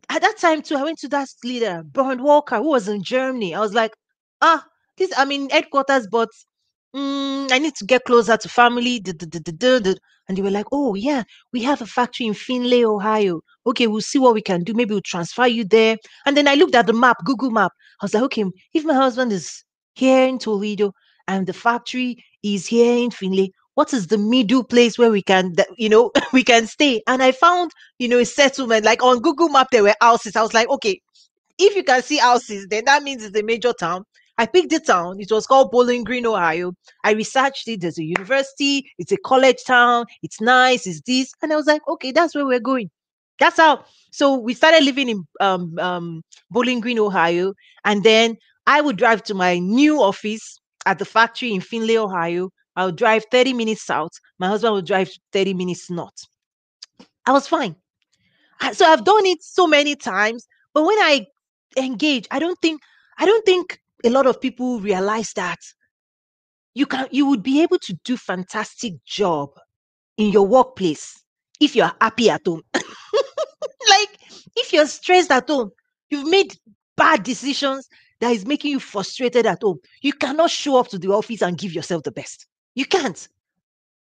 at 0.08 0.22
that 0.22 0.38
time 0.38 0.62
too, 0.62 0.76
I 0.76 0.84
went 0.84 0.98
to 1.00 1.08
that 1.08 1.28
leader, 1.44 1.82
Bernd 1.84 2.22
Walker, 2.22 2.56
who 2.56 2.70
was 2.70 2.88
in 2.88 3.02
Germany. 3.02 3.54
I 3.54 3.60
was 3.60 3.74
like, 3.74 3.92
ah, 4.40 4.64
this 4.96 5.12
I 5.16 5.24
mean, 5.24 5.50
headquarters, 5.50 6.06
but 6.10 6.28
mm, 6.94 7.50
I 7.52 7.58
need 7.58 7.74
to 7.76 7.84
get 7.84 8.04
closer 8.04 8.36
to 8.36 8.48
family. 8.48 9.02
And 9.06 10.36
they 10.36 10.42
were 10.42 10.50
like, 10.50 10.66
oh 10.72 10.94
yeah, 10.94 11.24
we 11.52 11.62
have 11.62 11.82
a 11.82 11.86
factory 11.86 12.26
in 12.26 12.34
Findlay, 12.34 12.84
Ohio. 12.84 13.40
Okay, 13.66 13.86
we'll 13.86 14.00
see 14.00 14.18
what 14.18 14.34
we 14.34 14.42
can 14.42 14.62
do. 14.62 14.74
Maybe 14.74 14.94
we'll 14.94 15.00
transfer 15.02 15.46
you 15.46 15.64
there. 15.64 15.96
And 16.26 16.36
then 16.36 16.46
I 16.48 16.54
looked 16.54 16.74
at 16.74 16.86
the 16.86 16.92
map, 16.92 17.16
Google 17.24 17.50
map. 17.50 17.72
I 18.00 18.04
was 18.04 18.14
like, 18.14 18.22
okay, 18.24 18.44
if 18.74 18.84
my 18.84 18.94
husband 18.94 19.32
is 19.32 19.64
here 19.94 20.26
in 20.26 20.38
Toledo, 20.38 20.92
and 21.28 21.46
the 21.46 21.52
factory 21.52 22.24
is 22.42 22.66
here 22.66 22.96
in 23.04 23.10
Findlay. 23.10 23.52
What 23.74 23.92
is 23.92 24.08
the 24.08 24.18
middle 24.18 24.64
place 24.64 24.98
where 24.98 25.10
we 25.10 25.22
can, 25.22 25.54
you 25.76 25.88
know, 25.88 26.10
we 26.32 26.42
can 26.42 26.66
stay? 26.66 27.02
And 27.06 27.22
I 27.22 27.30
found, 27.30 27.70
you 27.98 28.08
know, 28.08 28.18
a 28.18 28.24
settlement. 28.24 28.84
Like 28.84 29.02
on 29.04 29.20
Google 29.20 29.48
Map, 29.48 29.68
there 29.70 29.84
were 29.84 29.94
houses. 30.00 30.34
I 30.34 30.42
was 30.42 30.54
like, 30.54 30.68
okay, 30.68 31.00
if 31.58 31.76
you 31.76 31.84
can 31.84 32.02
see 32.02 32.16
houses, 32.16 32.66
then 32.68 32.84
that 32.86 33.04
means 33.04 33.22
it's 33.24 33.38
a 33.38 33.42
major 33.42 33.72
town. 33.72 34.04
I 34.38 34.46
picked 34.46 34.70
the 34.70 34.78
town. 34.80 35.20
It 35.20 35.30
was 35.30 35.46
called 35.46 35.70
Bowling 35.72 36.04
Green, 36.04 36.24
Ohio. 36.24 36.72
I 37.04 37.12
researched 37.12 37.66
it. 37.68 37.80
There's 37.80 37.98
a 37.98 38.04
university. 38.04 38.88
It's 38.96 39.12
a 39.12 39.16
college 39.16 39.64
town. 39.66 40.06
It's 40.22 40.40
nice. 40.40 40.86
It's 40.86 41.00
this. 41.04 41.32
And 41.42 41.52
I 41.52 41.56
was 41.56 41.66
like, 41.66 41.82
okay, 41.88 42.12
that's 42.12 42.34
where 42.34 42.46
we're 42.46 42.60
going. 42.60 42.88
That's 43.40 43.56
how. 43.56 43.84
So 44.12 44.36
we 44.36 44.54
started 44.54 44.84
living 44.84 45.08
in 45.08 45.24
um, 45.40 45.76
um, 45.78 46.22
Bowling 46.50 46.80
Green, 46.80 47.00
Ohio. 47.00 47.52
And 47.84 48.04
then 48.04 48.36
I 48.66 48.80
would 48.80 48.96
drive 48.96 49.24
to 49.24 49.34
my 49.34 49.58
new 49.58 50.00
office 50.00 50.57
at 50.86 50.98
the 50.98 51.04
factory 51.04 51.52
in 51.52 51.60
Findlay, 51.60 51.96
Ohio. 51.96 52.50
I 52.76 52.86
would 52.86 52.96
drive 52.96 53.24
30 53.30 53.54
minutes 53.54 53.84
south. 53.84 54.12
My 54.38 54.46
husband 54.46 54.74
would 54.74 54.86
drive 54.86 55.10
30 55.32 55.54
minutes 55.54 55.90
north. 55.90 56.26
I 57.26 57.32
was 57.32 57.48
fine. 57.48 57.74
So 58.72 58.86
I've 58.86 59.04
done 59.04 59.26
it 59.26 59.42
so 59.42 59.66
many 59.66 59.94
times, 59.94 60.46
but 60.74 60.84
when 60.84 60.98
I 60.98 61.26
engage, 61.76 62.26
I 62.30 62.38
don't 62.38 62.58
think 62.60 62.80
I 63.18 63.26
don't 63.26 63.44
think 63.44 63.80
a 64.04 64.10
lot 64.10 64.26
of 64.26 64.40
people 64.40 64.80
realize 64.80 65.32
that 65.34 65.58
you 66.74 66.86
can 66.86 67.08
you 67.10 67.26
would 67.26 67.42
be 67.42 67.62
able 67.62 67.78
to 67.80 67.94
do 68.04 68.16
fantastic 68.16 68.94
job 69.04 69.50
in 70.16 70.30
your 70.30 70.46
workplace 70.46 71.14
if 71.60 71.76
you're 71.76 71.92
happy 72.00 72.30
at 72.30 72.42
home. 72.46 72.62
like 72.74 74.18
if 74.56 74.72
you're 74.72 74.86
stressed 74.86 75.30
at 75.30 75.48
home, 75.48 75.70
you've 76.10 76.28
made 76.28 76.56
bad 76.96 77.22
decisions 77.22 77.88
that 78.20 78.32
is 78.32 78.46
making 78.46 78.72
you 78.72 78.80
frustrated 78.80 79.46
at 79.46 79.62
home. 79.62 79.78
You 80.02 80.12
cannot 80.12 80.50
show 80.50 80.76
up 80.76 80.88
to 80.88 80.98
the 80.98 81.10
office 81.12 81.42
and 81.42 81.56
give 81.56 81.72
yourself 81.72 82.02
the 82.02 82.12
best. 82.12 82.46
You 82.74 82.84
can't. 82.84 83.28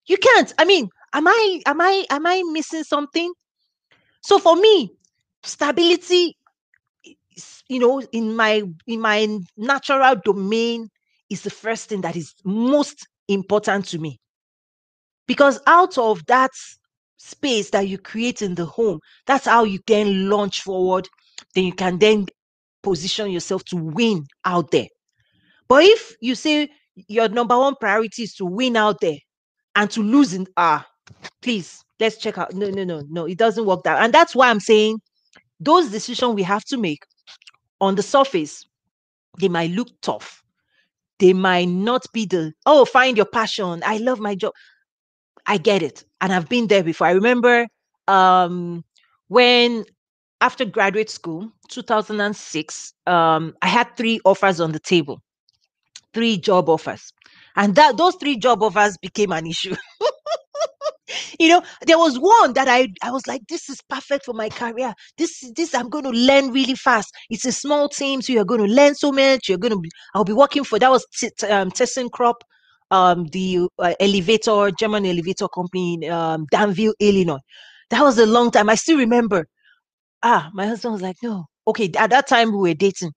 You 0.05 0.17
can't. 0.17 0.53
I 0.57 0.65
mean, 0.65 0.89
am 1.13 1.27
I 1.27 1.61
am 1.65 1.81
I 1.81 2.05
am 2.09 2.25
I 2.25 2.43
missing 2.51 2.83
something? 2.83 3.33
So 4.21 4.39
for 4.39 4.55
me, 4.55 4.91
stability 5.43 6.35
you 7.67 7.79
know, 7.79 8.01
in 8.11 8.35
my 8.35 8.63
in 8.87 8.99
my 8.99 9.39
natural 9.57 10.15
domain 10.23 10.89
is 11.29 11.41
the 11.41 11.49
first 11.49 11.89
thing 11.89 12.01
that 12.01 12.15
is 12.15 12.33
most 12.43 13.07
important 13.27 13.85
to 13.85 13.99
me. 13.99 14.19
Because 15.27 15.59
out 15.67 15.97
of 15.97 16.25
that 16.27 16.51
space 17.17 17.69
that 17.71 17.87
you 17.87 17.97
create 17.97 18.41
in 18.41 18.55
the 18.55 18.65
home, 18.65 18.99
that's 19.25 19.45
how 19.45 19.63
you 19.63 19.79
then 19.87 20.29
launch 20.29 20.61
forward. 20.61 21.07
Then 21.55 21.63
you 21.65 21.73
can 21.73 21.97
then 21.99 22.27
position 22.83 23.31
yourself 23.31 23.63
to 23.65 23.77
win 23.77 24.25
out 24.45 24.71
there. 24.71 24.87
But 25.67 25.83
if 25.85 26.15
you 26.21 26.35
say 26.35 26.69
your 27.07 27.29
number 27.29 27.57
one 27.57 27.75
priority 27.79 28.23
is 28.23 28.35
to 28.35 28.45
win 28.45 28.77
out 28.77 29.01
there 29.01 29.17
and 29.75 29.89
to 29.91 30.01
lose 30.03 30.33
in 30.33 30.47
ah, 30.57 30.85
please 31.41 31.83
let's 31.99 32.17
check 32.17 32.37
out. 32.37 32.53
No, 32.53 32.69
no, 32.69 32.83
no, 32.83 33.03
no, 33.09 33.25
it 33.25 33.37
doesn't 33.37 33.65
work 33.65 33.83
that. 33.83 34.03
And 34.03 34.13
that's 34.13 34.35
why 34.35 34.49
I'm 34.49 34.59
saying 34.59 34.99
those 35.59 35.89
decisions 35.89 36.35
we 36.35 36.43
have 36.43 36.65
to 36.65 36.77
make 36.77 37.03
on 37.81 37.95
the 37.95 38.03
surface, 38.03 38.65
they 39.39 39.49
might 39.49 39.71
look 39.71 39.89
tough. 40.01 40.43
They 41.19 41.33
might 41.33 41.69
not 41.69 42.05
be 42.13 42.25
the 42.25 42.53
oh, 42.65 42.85
find 42.85 43.17
your 43.17 43.25
passion. 43.25 43.81
I 43.85 43.97
love 43.97 44.19
my 44.19 44.35
job. 44.35 44.53
I 45.45 45.57
get 45.57 45.81
it. 45.81 46.03
And 46.21 46.33
I've 46.33 46.49
been 46.49 46.67
there 46.67 46.83
before. 46.83 47.07
I 47.07 47.11
remember 47.11 47.67
um 48.07 48.83
when 49.29 49.85
after 50.43 50.65
graduate 50.65 51.09
school, 51.09 51.49
2006, 51.69 52.93
um, 53.07 53.55
I 53.61 53.67
had 53.67 53.95
three 53.95 54.19
offers 54.25 54.59
on 54.59 54.73
the 54.73 54.79
table, 54.79 55.21
three 56.13 56.37
job 56.37 56.67
offers. 56.67 57.13
And 57.55 57.75
that 57.75 57.95
those 57.95 58.15
three 58.15 58.37
job 58.37 58.61
offers 58.61 58.97
became 58.97 59.31
an 59.31 59.47
issue. 59.47 59.73
you 61.39 61.47
know, 61.47 61.61
there 61.87 61.97
was 61.97 62.19
one 62.19 62.51
that 62.53 62.67
I 62.67 62.89
I 63.01 63.11
was 63.11 63.25
like, 63.25 63.41
this 63.47 63.69
is 63.69 63.79
perfect 63.89 64.25
for 64.25 64.33
my 64.33 64.49
career. 64.49 64.93
This 65.17 65.43
is 65.43 65.53
this 65.53 65.73
I'm 65.73 65.87
going 65.89 66.03
to 66.03 66.09
learn 66.09 66.51
really 66.51 66.75
fast. 66.75 67.13
It's 67.29 67.45
a 67.45 67.53
small 67.53 67.87
team, 67.87 68.21
so 68.21 68.33
you're 68.33 68.43
going 68.43 68.67
to 68.67 68.73
learn 68.73 68.95
so 68.95 69.13
much. 69.13 69.47
You're 69.47 69.57
going 69.57 69.73
to 69.73 69.79
be. 69.79 69.89
I'll 70.13 70.25
be 70.25 70.33
working 70.33 70.65
for 70.65 70.77
that 70.77 70.91
was 70.91 71.05
t- 71.17 71.29
t- 71.39 71.47
um, 71.47 71.71
um, 72.91 73.25
the 73.27 73.67
uh, 73.79 73.93
elevator 74.01 74.71
German 74.77 75.05
elevator 75.05 75.47
company 75.47 75.93
in 76.01 76.11
um, 76.11 76.47
Danville, 76.51 76.95
Illinois. 76.99 77.39
That 77.91 78.01
was 78.01 78.17
a 78.17 78.25
long 78.25 78.51
time. 78.51 78.69
I 78.69 78.75
still 78.75 78.97
remember. 78.97 79.47
Ah, 80.23 80.49
my 80.53 80.65
husband 80.67 80.93
was 80.93 81.01
like, 81.01 81.17
no. 81.21 81.45
Okay, 81.67 81.91
at 81.97 82.09
that 82.09 82.27
time 82.27 82.51
we 82.51 82.57
were 82.69 82.73
dating. 82.73 83.11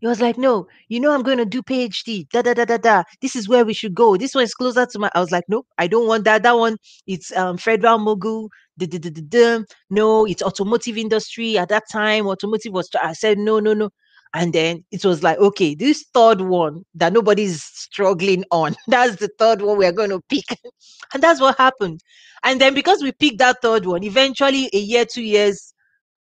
He 0.00 0.06
was 0.06 0.20
like, 0.20 0.38
no, 0.38 0.66
you 0.88 1.00
know, 1.00 1.12
I'm 1.12 1.22
going 1.22 1.38
to 1.38 1.46
do 1.46 1.62
PhD. 1.62 2.28
Da 2.30 2.42
da 2.42 2.54
da 2.54 2.64
da 2.66 2.76
da. 2.78 3.02
This 3.22 3.36
is 3.36 3.48
where 3.48 3.64
we 3.64 3.74
should 3.74 3.94
go. 3.94 4.16
This 4.16 4.34
one 4.34 4.44
is 4.44 4.54
closer 4.54 4.86
to 4.86 4.98
my. 4.98 5.10
I 5.14 5.20
was 5.20 5.32
like, 5.32 5.44
nope, 5.48 5.66
I 5.78 5.86
don't 5.86 6.06
want 6.08 6.24
that. 6.24 6.42
That 6.42 6.56
one, 6.58 6.76
it's 7.06 7.34
um 7.36 7.56
Federal-Mogul. 7.58 8.50
Da, 8.78 8.86
da, 8.86 8.98
da, 8.98 9.10
da, 9.10 9.22
da. 9.58 9.64
No, 9.90 10.26
it's 10.26 10.42
automotive 10.42 10.98
industry. 10.98 11.58
At 11.58 11.70
that 11.70 11.84
time, 11.90 12.26
automotive 12.26 12.72
was. 12.72 12.90
I 13.02 13.14
said 13.14 13.38
no, 13.38 13.60
no, 13.60 13.74
no. 13.74 13.90
And 14.34 14.52
then 14.52 14.84
it 14.92 15.04
was 15.04 15.22
like, 15.22 15.38
okay, 15.38 15.74
this 15.74 16.04
third 16.12 16.42
one 16.42 16.82
that 16.94 17.12
nobody's 17.14 17.62
struggling 17.62 18.44
on. 18.50 18.76
That's 18.88 19.16
the 19.16 19.30
third 19.38 19.62
one 19.62 19.78
we're 19.78 19.92
going 19.92 20.10
to 20.10 20.20
pick. 20.28 20.44
and 21.14 21.22
that's 21.22 21.40
what 21.40 21.56
happened. 21.56 22.00
And 22.44 22.60
then 22.60 22.74
because 22.74 23.02
we 23.02 23.12
picked 23.12 23.38
that 23.38 23.58
third 23.62 23.86
one, 23.86 24.04
eventually 24.04 24.68
a 24.74 24.78
year, 24.78 25.06
two 25.06 25.22
years 25.22 25.72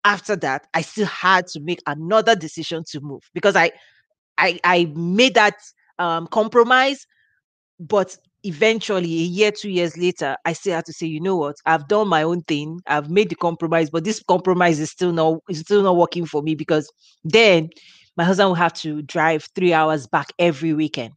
after 0.04 0.36
that, 0.36 0.66
I 0.74 0.82
still 0.82 1.06
had 1.06 1.46
to 1.48 1.60
make 1.60 1.80
another 1.86 2.34
decision 2.36 2.84
to 2.90 3.00
move 3.00 3.22
because 3.34 3.56
I 3.56 3.72
I 4.38 4.58
I 4.64 4.92
made 4.96 5.34
that 5.34 5.56
um 5.98 6.26
compromise, 6.28 7.06
but 7.80 8.16
eventually 8.44 9.06
a 9.06 9.26
year, 9.38 9.50
two 9.52 9.70
years 9.70 9.96
later, 9.96 10.36
I 10.44 10.52
still 10.52 10.74
had 10.74 10.84
to 10.86 10.92
say, 10.92 11.06
you 11.06 11.20
know 11.20 11.36
what, 11.36 11.56
I've 11.66 11.88
done 11.88 12.08
my 12.08 12.22
own 12.22 12.42
thing, 12.42 12.80
I've 12.86 13.10
made 13.10 13.30
the 13.30 13.36
compromise, 13.36 13.90
but 13.90 14.04
this 14.04 14.22
compromise 14.28 14.80
is 14.80 14.90
still 14.90 15.12
not 15.12 15.40
is 15.48 15.60
still 15.60 15.82
not 15.82 15.96
working 15.96 16.26
for 16.26 16.42
me 16.42 16.54
because 16.54 16.90
then 17.24 17.70
my 18.16 18.24
husband 18.24 18.48
will 18.50 18.54
have 18.56 18.74
to 18.74 19.02
drive 19.02 19.48
three 19.54 19.72
hours 19.72 20.06
back 20.06 20.32
every 20.38 20.72
weekend. 20.74 21.14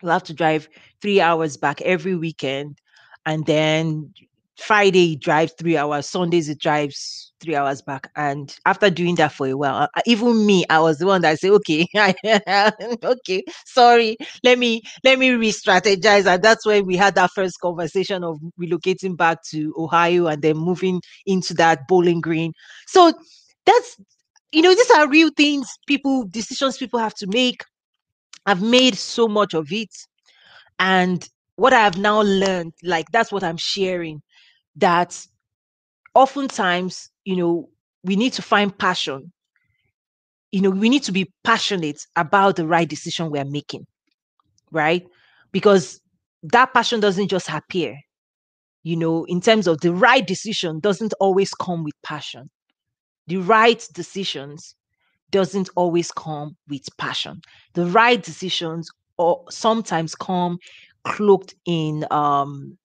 He'll 0.00 0.10
have 0.10 0.24
to 0.24 0.34
drive 0.34 0.68
three 1.02 1.20
hours 1.20 1.56
back 1.56 1.80
every 1.82 2.16
weekend, 2.16 2.78
and 3.26 3.46
then 3.46 4.12
Friday 4.60 5.08
he 5.08 5.16
drives 5.16 5.54
three 5.58 5.76
hours, 5.76 6.08
Sundays 6.08 6.46
he 6.48 6.54
drives 6.54 7.32
three 7.40 7.54
hours 7.56 7.82
back. 7.82 8.10
And 8.16 8.54
after 8.66 8.90
doing 8.90 9.14
that 9.16 9.32
for 9.32 9.46
a 9.46 9.56
while, 9.56 9.88
even 10.06 10.46
me, 10.46 10.64
I 10.70 10.80
was 10.80 10.98
the 10.98 11.06
one 11.06 11.22
that 11.22 11.38
said, 11.40 11.50
okay, 11.52 11.86
okay, 13.04 13.42
sorry, 13.66 14.16
let 14.44 14.58
me 14.58 14.82
let 15.04 15.18
me 15.18 15.30
re-strategize. 15.30 16.26
And 16.26 16.42
that's 16.42 16.66
when 16.66 16.86
we 16.86 16.96
had 16.96 17.14
that 17.16 17.30
first 17.34 17.60
conversation 17.60 18.22
of 18.24 18.38
relocating 18.60 19.16
back 19.16 19.38
to 19.50 19.74
Ohio 19.78 20.26
and 20.26 20.42
then 20.42 20.56
moving 20.56 21.00
into 21.26 21.54
that 21.54 21.88
bowling 21.88 22.20
green. 22.20 22.52
So 22.86 23.12
that's 23.66 23.96
you 24.52 24.62
know, 24.62 24.74
these 24.74 24.90
are 24.90 25.08
real 25.08 25.30
things 25.36 25.68
people 25.86 26.26
decisions 26.28 26.76
people 26.76 26.98
have 26.98 27.14
to 27.14 27.26
make. 27.28 27.62
I've 28.46 28.62
made 28.62 28.96
so 28.96 29.28
much 29.28 29.54
of 29.54 29.68
it. 29.72 29.90
And 30.78 31.26
what 31.56 31.72
I 31.72 31.80
have 31.80 31.98
now 31.98 32.22
learned, 32.22 32.72
like 32.82 33.06
that's 33.12 33.32
what 33.32 33.44
I'm 33.44 33.56
sharing, 33.58 34.22
that 34.80 35.26
oftentimes, 36.14 37.10
you 37.24 37.36
know, 37.36 37.68
we 38.04 38.16
need 38.16 38.32
to 38.34 38.42
find 38.42 38.76
passion. 38.76 39.32
You 40.52 40.62
know, 40.62 40.70
we 40.70 40.88
need 40.88 41.04
to 41.04 41.12
be 41.12 41.32
passionate 41.44 42.06
about 42.16 42.56
the 42.56 42.66
right 42.66 42.88
decision 42.88 43.30
we 43.30 43.38
are 43.38 43.44
making, 43.44 43.86
right? 44.72 45.06
Because 45.52 46.00
that 46.44 46.74
passion 46.74 47.00
doesn't 47.00 47.28
just 47.28 47.50
appear. 47.50 47.98
You 48.84 48.96
know, 48.96 49.24
in 49.26 49.40
terms 49.40 49.66
of 49.66 49.80
the 49.80 49.92
right 49.94 50.26
decision, 50.26 50.80
doesn't 50.80 51.14
always 51.20 51.54
come 51.54 51.84
with 51.84 51.94
passion. 52.04 52.50
The 53.28 53.38
right 53.38 53.86
decisions 53.94 54.76
doesn't 55.30 55.70
always 55.76 56.12
come 56.12 56.56
with 56.68 56.84
passion. 56.98 57.42
The 57.74 57.86
right 57.86 58.22
decisions 58.22 58.90
or 59.18 59.44
sometimes 59.50 60.14
come 60.16 60.58
cloaked 61.04 61.54
in 61.66 62.06
um 62.10 62.78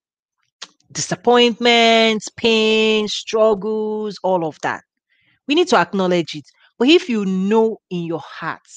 disappointments, 0.91 2.29
pain, 2.29 3.07
struggles, 3.07 4.17
all 4.23 4.45
of 4.45 4.59
that. 4.61 4.83
We 5.47 5.55
need 5.55 5.67
to 5.69 5.77
acknowledge 5.77 6.35
it. 6.35 6.45
But 6.77 6.89
if 6.89 7.09
you 7.09 7.25
know 7.25 7.77
in 7.89 8.03
your 8.03 8.19
heart 8.19 8.67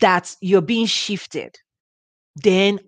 that 0.00 0.34
you're 0.40 0.62
being 0.62 0.86
shifted, 0.86 1.56
then 2.36 2.78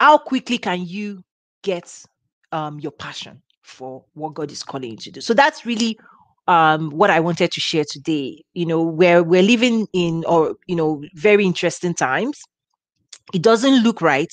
how 0.00 0.18
quickly 0.18 0.58
can 0.58 0.84
you 0.84 1.24
get 1.62 2.04
um, 2.52 2.78
your 2.80 2.92
passion 2.92 3.40
for 3.62 4.04
what 4.14 4.34
God 4.34 4.50
is 4.50 4.62
calling 4.62 4.92
you 4.92 4.96
to 4.98 5.10
do? 5.12 5.20
So 5.20 5.34
that's 5.34 5.64
really 5.64 5.98
um, 6.46 6.90
what 6.90 7.10
I 7.10 7.20
wanted 7.20 7.52
to 7.52 7.60
share 7.60 7.84
today. 7.90 8.42
You 8.52 8.66
know, 8.66 8.82
where 8.82 9.22
we're 9.22 9.42
living 9.42 9.86
in, 9.92 10.24
or 10.26 10.56
you 10.66 10.76
know, 10.76 11.02
very 11.14 11.44
interesting 11.44 11.94
times. 11.94 12.40
It 13.32 13.40
doesn't 13.40 13.82
look 13.82 14.02
right 14.02 14.32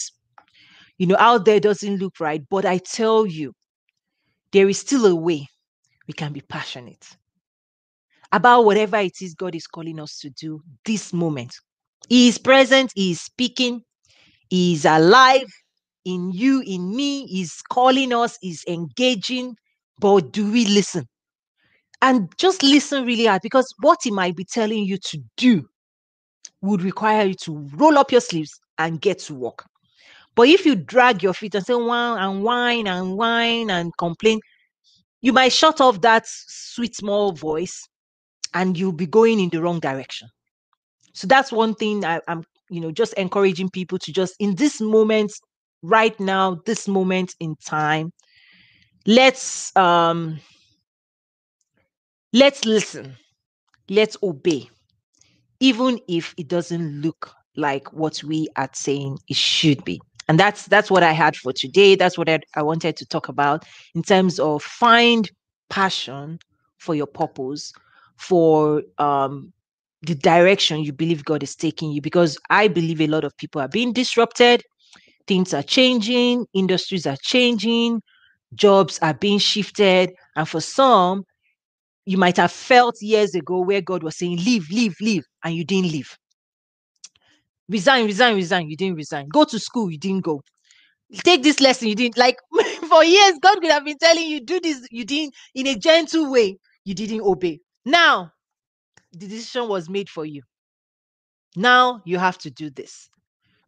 you 1.02 1.08
know, 1.08 1.18
out 1.18 1.46
there 1.46 1.60
doesn't 1.60 1.98
look 1.98 2.20
right. 2.20 2.44
But 2.48 2.64
I 2.64 2.78
tell 2.78 3.26
you, 3.26 3.54
there 4.52 4.70
is 4.70 4.78
still 4.78 5.08
a 5.08 5.16
way 5.16 5.48
we 6.08 6.14
can 6.14 6.32
be 6.32 6.42
passionate 6.42 7.18
about 8.32 8.66
whatever 8.66 8.98
it 8.98 9.20
is 9.20 9.34
God 9.34 9.56
is 9.56 9.66
calling 9.66 10.00
us 10.00 10.20
to 10.20 10.30
do 10.30 10.62
this 10.86 11.12
moment. 11.12 11.56
He 12.08 12.28
is 12.28 12.38
present, 12.38 12.92
He 12.94 13.14
is 13.14 13.22
speaking, 13.22 13.82
He 14.52 14.74
is 14.74 14.86
alive 14.86 15.48
in 16.06 16.32
you, 16.34 16.62
in 16.68 16.96
me, 16.96 17.26
He's 17.26 17.64
calling 17.72 18.14
us, 18.14 18.38
He's 18.40 18.64
engaging. 18.68 19.56
But 19.98 20.32
do 20.32 20.52
we 20.52 20.66
listen? 20.66 21.08
And 22.04 22.32
just 22.38 22.62
listen 22.62 23.08
really 23.08 23.26
hard 23.26 23.42
because 23.42 23.74
what 23.82 23.98
He 24.04 24.12
might 24.12 24.36
be 24.36 24.46
telling 24.46 24.86
you 24.86 25.00
to 25.00 25.18
do 25.36 25.68
would 26.62 26.84
require 26.84 27.26
you 27.26 27.34
to 27.46 27.68
roll 27.74 27.98
up 27.98 28.12
your 28.12 28.22
sleeves 28.22 28.52
and 28.78 29.02
get 29.02 29.18
to 29.18 29.34
work. 29.34 29.66
But 30.36 30.48
if 30.48 30.66
you 30.66 30.76
drag 30.76 31.22
your 31.22 31.34
feet 31.34 31.56
and 31.56 31.66
say 31.66 31.76
wow 31.76 32.16
and 32.16 32.44
whine 32.44 32.88
and 32.88 33.18
whine 33.18 33.70
and 33.70 33.92
complain, 33.98 34.40
you 35.22 35.34
might 35.34 35.54
shut 35.54 35.82
off 35.82 36.02
that 36.02 36.24
sweet 36.28 36.96
small 36.96 37.32
voice 37.32 37.88
and 38.54 38.78
you'll 38.78 38.92
be 38.94 39.06
going 39.06 39.40
in 39.40 39.50
the 39.50 39.62
wrong 39.62 39.80
direction. 39.80 40.28
So 41.14 41.28
that's 41.28 41.52
one 41.52 41.76
thing 41.76 42.06
I, 42.06 42.22
I'm, 42.28 42.44
you 42.70 42.80
know, 42.80 42.92
just 42.92 43.14
encouraging 43.14 43.70
people 43.70 44.00
to 44.00 44.12
just 44.14 44.36
in 44.40 44.56
this 44.56 44.80
moment, 44.80 45.32
right 45.82 46.18
now, 46.20 46.62
this 46.66 46.88
moment 46.88 47.36
in 47.40 47.56
time, 47.66 48.12
let's 49.06 49.76
um 49.76 50.40
let's 52.34 52.66
listen, 52.66 53.18
let's 53.90 54.16
obey, 54.24 54.70
even 55.60 56.00
if 56.08 56.34
it 56.38 56.48
doesn't 56.48 57.02
look 57.02 57.34
like 57.58 57.92
what 57.92 58.24
we 58.24 58.48
are 58.56 58.70
saying 58.74 59.18
it 59.28 59.36
should 59.36 59.84
be. 59.84 60.00
And 60.32 60.40
that's 60.40 60.68
that's 60.68 60.90
what 60.90 61.04
I 61.04 61.12
had 61.12 61.36
for 61.36 61.52
today. 61.52 61.96
That's 61.96 62.18
what 62.18 62.30
I, 62.30 62.40
I 62.56 62.64
wanted 62.64 62.96
to 62.96 63.06
talk 63.06 63.28
about 63.28 63.66
in 63.94 64.02
terms 64.02 64.40
of 64.40 64.64
find 64.64 65.30
passion 65.70 66.40
for 66.78 66.96
your 66.96 67.06
purpose, 67.06 67.74
for 68.16 68.82
um 68.98 69.52
the 70.04 70.16
direction 70.16 70.86
you 70.86 70.94
believe 70.94 71.26
God 71.26 71.44
is 71.44 71.54
taking 71.54 71.92
you. 71.92 72.00
Because 72.00 72.38
I 72.50 72.70
believe 72.70 73.02
a 73.02 73.08
lot 73.08 73.26
of 73.26 73.36
people 73.36 73.60
are 73.60 73.68
being 73.68 73.92
disrupted, 73.92 74.64
things 75.28 75.54
are 75.54 75.64
changing, 75.64 76.46
industries 76.54 77.06
are 77.06 77.18
changing, 77.22 78.02
jobs 78.56 79.00
are 79.02 79.14
being 79.14 79.38
shifted. 79.38 80.14
And 80.38 80.48
for 80.48 80.62
some, 80.62 81.26
you 82.06 82.18
might 82.18 82.38
have 82.38 82.54
felt 82.54 82.96
years 83.02 83.36
ago 83.36 83.60
where 83.60 83.82
God 83.82 84.02
was 84.02 84.16
saying, 84.16 84.38
Leave, 84.38 84.70
leave, 84.72 84.96
leave, 85.02 85.26
and 85.44 85.54
you 85.56 85.66
didn't 85.66 85.92
leave. 85.92 86.18
Resign, 87.72 88.06
resign, 88.06 88.36
resign, 88.36 88.70
you 88.70 88.76
didn't 88.76 88.98
resign. 88.98 89.28
Go 89.30 89.46
to 89.46 89.58
school, 89.58 89.90
you 89.90 89.98
didn't 89.98 90.26
go. 90.26 90.42
Take 91.24 91.42
this 91.42 91.62
lesson, 91.62 91.88
you 91.88 91.96
didn't 91.96 92.18
like 92.18 92.38
for 92.90 93.04
years. 93.04 93.40
God 93.42 93.62
could 93.62 93.72
have 93.72 93.86
been 93.86 93.98
telling 93.98 94.28
you, 94.28 94.42
do 94.42 94.60
this, 94.60 94.86
you 94.92 95.06
didn't 95.06 95.34
in 95.56 95.68
a 95.68 95.76
gentle 95.76 96.30
way, 96.30 96.58
you 96.84 96.94
didn't 96.94 97.22
obey. 97.22 97.60
Now, 97.86 98.32
the 99.14 99.28
decision 99.28 99.70
was 99.70 99.90
made 99.90 100.10
for 100.10 100.26
you. 100.26 100.42
Now 101.56 102.02
you 102.06 102.18
have 102.18 102.38
to 102.40 102.52
do 102.52 102.70
this. 102.70 103.10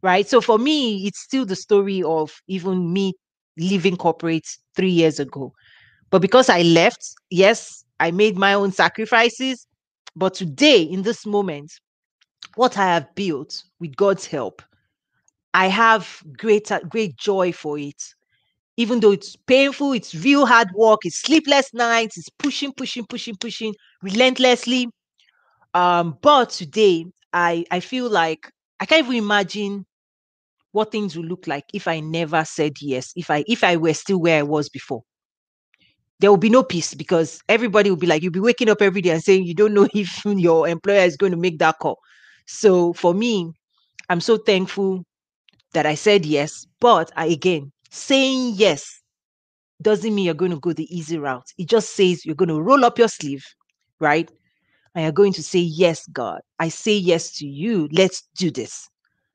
Right. 0.02 0.28
So 0.28 0.42
for 0.42 0.58
me, 0.58 1.08
it's 1.08 1.22
still 1.22 1.46
the 1.46 1.56
story 1.56 2.04
of 2.04 2.32
even 2.48 2.92
me 2.92 3.14
leaving 3.58 3.96
corporate 3.96 4.48
three 4.76 4.90
years 4.90 5.20
ago. 5.20 5.54
But 6.10 6.22
because 6.22 6.50
I 6.50 6.62
left, 6.62 7.02
yes, 7.30 7.86
I 8.00 8.12
made 8.12 8.38
my 8.38 8.54
own 8.54 8.72
sacrifices. 8.72 9.66
But 10.16 10.34
today, 10.34 10.82
in 10.82 11.04
this 11.04 11.26
moment, 11.26 11.72
what 12.56 12.78
I 12.78 12.86
have 12.86 13.14
built 13.16 13.64
with 13.80 13.96
God's 13.96 14.26
help, 14.26 14.62
I 15.54 15.68
have 15.68 16.22
great, 16.38 16.72
great 16.90 17.16
joy 17.18 17.52
for 17.52 17.78
it. 17.78 18.02
Even 18.76 19.00
though 19.00 19.12
it's 19.12 19.36
painful, 19.36 19.94
it's 19.94 20.16
real 20.16 20.46
hard 20.48 20.70
work, 20.76 21.02
it's 21.04 21.22
sleepless 21.22 21.74
nights, 21.74 22.18
it's 22.18 22.30
pushing, 22.30 22.74
pushing, 22.74 23.06
pushing, 23.06 23.36
pushing 23.36 23.76
relentlessly. 24.02 24.88
Um, 25.76 26.18
but 26.22 26.50
today, 26.50 27.06
I 27.34 27.66
I 27.70 27.80
feel 27.80 28.10
like 28.10 28.52
I 28.80 28.86
can't 28.86 29.06
even 29.06 29.18
imagine 29.18 29.86
what 30.72 30.92
things 30.92 31.16
would 31.16 31.28
look 31.28 31.46
like 31.48 31.66
if 31.74 31.88
I 31.88 32.00
never 32.00 32.44
said 32.46 32.74
yes, 32.82 33.12
if 33.16 33.30
I 33.30 33.44
if 33.48 33.64
I 33.64 33.78
were 33.78 33.94
still 33.94 34.20
where 34.20 34.40
I 34.40 34.44
was 34.44 34.70
before. 34.70 35.04
There 36.20 36.30
will 36.32 36.38
be 36.38 36.50
no 36.50 36.64
peace 36.64 36.94
because 36.94 37.42
everybody 37.50 37.90
will 37.90 37.98
be 37.98 38.08
like, 38.08 38.24
you'll 38.24 38.32
be 38.32 38.40
waking 38.40 38.70
up 38.70 38.82
every 38.82 39.02
day 39.02 39.10
and 39.10 39.24
saying 39.24 39.44
you 39.44 39.54
don't 39.54 39.74
know 39.74 39.88
if 39.94 40.24
your 40.26 40.68
employer 40.68 41.02
is 41.06 41.18
going 41.18 41.32
to 41.32 41.38
make 41.38 41.60
that 41.60 41.80
call. 41.80 42.00
So 42.46 42.94
for 42.94 43.14
me, 43.14 43.52
I'm 44.10 44.22
so 44.22 44.38
thankful 44.38 45.04
that 45.74 45.86
I 45.86 45.96
said 45.96 46.26
yes. 46.26 46.66
But 46.80 47.12
I, 47.16 47.28
again, 47.28 47.72
saying 47.90 48.54
yes 48.56 49.02
doesn't 49.82 50.16
mean 50.16 50.26
you're 50.26 50.34
going 50.34 50.52
to 50.52 50.60
go 50.60 50.74
the 50.74 50.96
easy 50.96 51.18
route. 51.18 51.52
It 51.58 51.68
just 51.68 51.96
says 51.96 52.26
you're 52.26 52.36
going 52.36 52.50
to 52.50 52.62
roll 52.62 52.86
up 52.86 52.98
your 52.98 53.08
sleeve, 53.10 53.46
right? 54.00 54.32
And 54.96 55.04
you're 55.04 55.12
going 55.12 55.34
to 55.34 55.44
say, 55.44 55.60
Yes, 55.60 56.08
God, 56.08 56.42
I 56.60 56.70
say 56.70 56.94
yes 56.96 57.32
to 57.40 57.48
you. 57.48 57.90
Let's 57.92 58.24
do 58.38 58.52
this. 58.52 58.88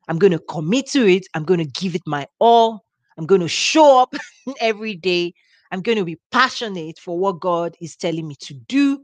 I'm 0.08 0.18
going 0.18 0.32
to 0.32 0.38
commit 0.38 0.86
to 0.90 1.06
it. 1.06 1.26
I'm 1.34 1.44
going 1.44 1.58
to 1.58 1.80
give 1.80 1.94
it 1.94 2.02
my 2.06 2.26
all. 2.38 2.84
I'm 3.18 3.26
going 3.26 3.40
to 3.40 3.48
show 3.48 4.00
up 4.00 4.14
every 4.60 4.94
day. 4.94 5.34
I'm 5.70 5.82
going 5.82 5.98
to 5.98 6.04
be 6.04 6.18
passionate 6.30 6.98
for 6.98 7.18
what 7.18 7.40
God 7.40 7.76
is 7.80 7.94
telling 7.96 8.26
me 8.26 8.36
to 8.40 8.54
do. 8.54 9.00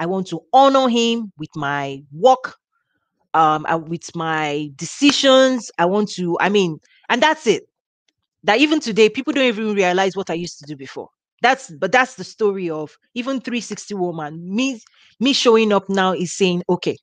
I 0.00 0.06
want 0.06 0.26
to 0.28 0.40
honor 0.52 0.88
Him 0.88 1.32
with 1.38 1.50
my 1.54 2.02
work, 2.12 2.56
um, 3.34 3.66
uh, 3.66 3.78
with 3.78 4.14
my 4.14 4.70
decisions. 4.76 5.70
I 5.78 5.86
want 5.86 6.10
to, 6.12 6.36
I 6.40 6.48
mean, 6.48 6.78
and 7.08 7.22
that's 7.22 7.46
it. 7.46 7.64
That 8.44 8.60
even 8.60 8.80
today, 8.80 9.08
people 9.08 9.32
don't 9.32 9.44
even 9.44 9.74
realize 9.74 10.16
what 10.16 10.30
I 10.30 10.34
used 10.34 10.58
to 10.60 10.66
do 10.66 10.76
before. 10.76 11.08
That's 11.42 11.70
but 11.70 11.92
that's 11.92 12.14
the 12.16 12.24
story 12.24 12.68
of 12.70 12.96
even 13.14 13.40
360 13.40 13.94
woman. 13.94 14.42
Me, 14.54 14.80
me 15.20 15.32
showing 15.32 15.72
up 15.72 15.88
now 15.88 16.12
is 16.12 16.36
saying, 16.36 16.62
okay, 16.68 16.96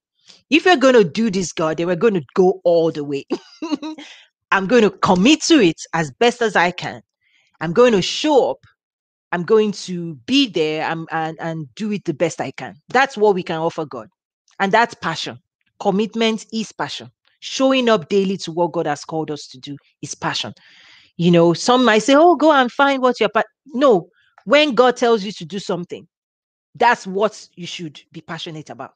if 0.49 0.65
we're 0.65 0.77
going 0.77 0.95
to 0.95 1.03
do 1.03 1.31
this, 1.31 1.53
God, 1.53 1.77
then 1.77 1.88
we're 1.88 1.95
going 1.95 2.15
to 2.15 2.23
go 2.35 2.61
all 2.63 2.91
the 2.91 3.03
way. 3.03 3.25
I'm 4.51 4.67
going 4.67 4.83
to 4.83 4.89
commit 4.89 5.41
to 5.43 5.59
it 5.61 5.81
as 5.93 6.11
best 6.11 6.41
as 6.41 6.55
I 6.55 6.71
can. 6.71 7.01
I'm 7.61 7.73
going 7.73 7.93
to 7.93 8.01
show 8.01 8.51
up. 8.51 8.59
I'm 9.31 9.43
going 9.43 9.71
to 9.73 10.15
be 10.25 10.47
there 10.49 10.89
and, 10.89 11.07
and, 11.11 11.38
and 11.41 11.67
do 11.75 11.91
it 11.91 12.05
the 12.05 12.13
best 12.13 12.39
I 12.41 12.51
can. 12.51 12.75
That's 12.89 13.17
what 13.17 13.35
we 13.35 13.43
can 13.43 13.57
offer 13.57 13.85
God. 13.85 14.07
And 14.59 14.71
that's 14.71 14.93
passion. 14.95 15.39
Commitment 15.79 16.45
is 16.53 16.71
passion. 16.71 17.11
Showing 17.39 17.89
up 17.89 18.09
daily 18.09 18.38
to 18.38 18.51
what 18.51 18.71
God 18.71 18.88
has 18.88 19.05
called 19.05 19.29
us 19.29 19.47
to 19.47 19.59
do 19.59 19.77
is 20.01 20.15
passion. 20.15 20.53
You 21.17 21.31
know, 21.31 21.53
some 21.53 21.85
might 21.85 21.99
say, 21.99 22.15
oh, 22.15 22.35
go 22.35 22.51
and 22.51 22.71
find 22.71 23.01
what 23.01 23.19
you're. 23.19 23.29
Pa-. 23.29 23.43
No, 23.67 24.09
when 24.45 24.73
God 24.73 24.97
tells 24.97 25.23
you 25.23 25.31
to 25.33 25.45
do 25.45 25.59
something, 25.59 26.07
that's 26.75 27.05
what 27.05 27.47
you 27.55 27.67
should 27.67 28.01
be 28.11 28.21
passionate 28.21 28.69
about 28.69 28.93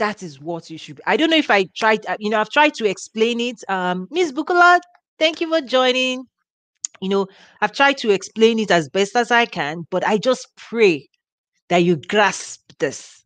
that 0.00 0.22
is 0.22 0.40
what 0.40 0.68
you 0.68 0.78
should 0.78 0.96
be. 0.96 1.02
I 1.06 1.16
don't 1.16 1.30
know 1.30 1.36
if 1.36 1.50
I 1.50 1.66
tried, 1.76 2.04
uh, 2.06 2.16
you 2.18 2.30
know, 2.30 2.40
I've 2.40 2.50
tried 2.50 2.74
to 2.74 2.86
explain 2.86 3.38
it. 3.38 3.62
Um, 3.68 4.08
Miss 4.10 4.32
Bukola, 4.32 4.80
thank 5.18 5.40
you 5.40 5.48
for 5.48 5.60
joining. 5.60 6.24
You 7.00 7.08
know, 7.10 7.26
I've 7.60 7.72
tried 7.72 7.98
to 7.98 8.10
explain 8.10 8.58
it 8.58 8.70
as 8.70 8.88
best 8.88 9.14
as 9.14 9.30
I 9.30 9.46
can, 9.46 9.86
but 9.90 10.04
I 10.06 10.18
just 10.18 10.48
pray 10.56 11.08
that 11.68 11.78
you 11.78 11.96
grasp 11.96 12.60
this, 12.78 13.19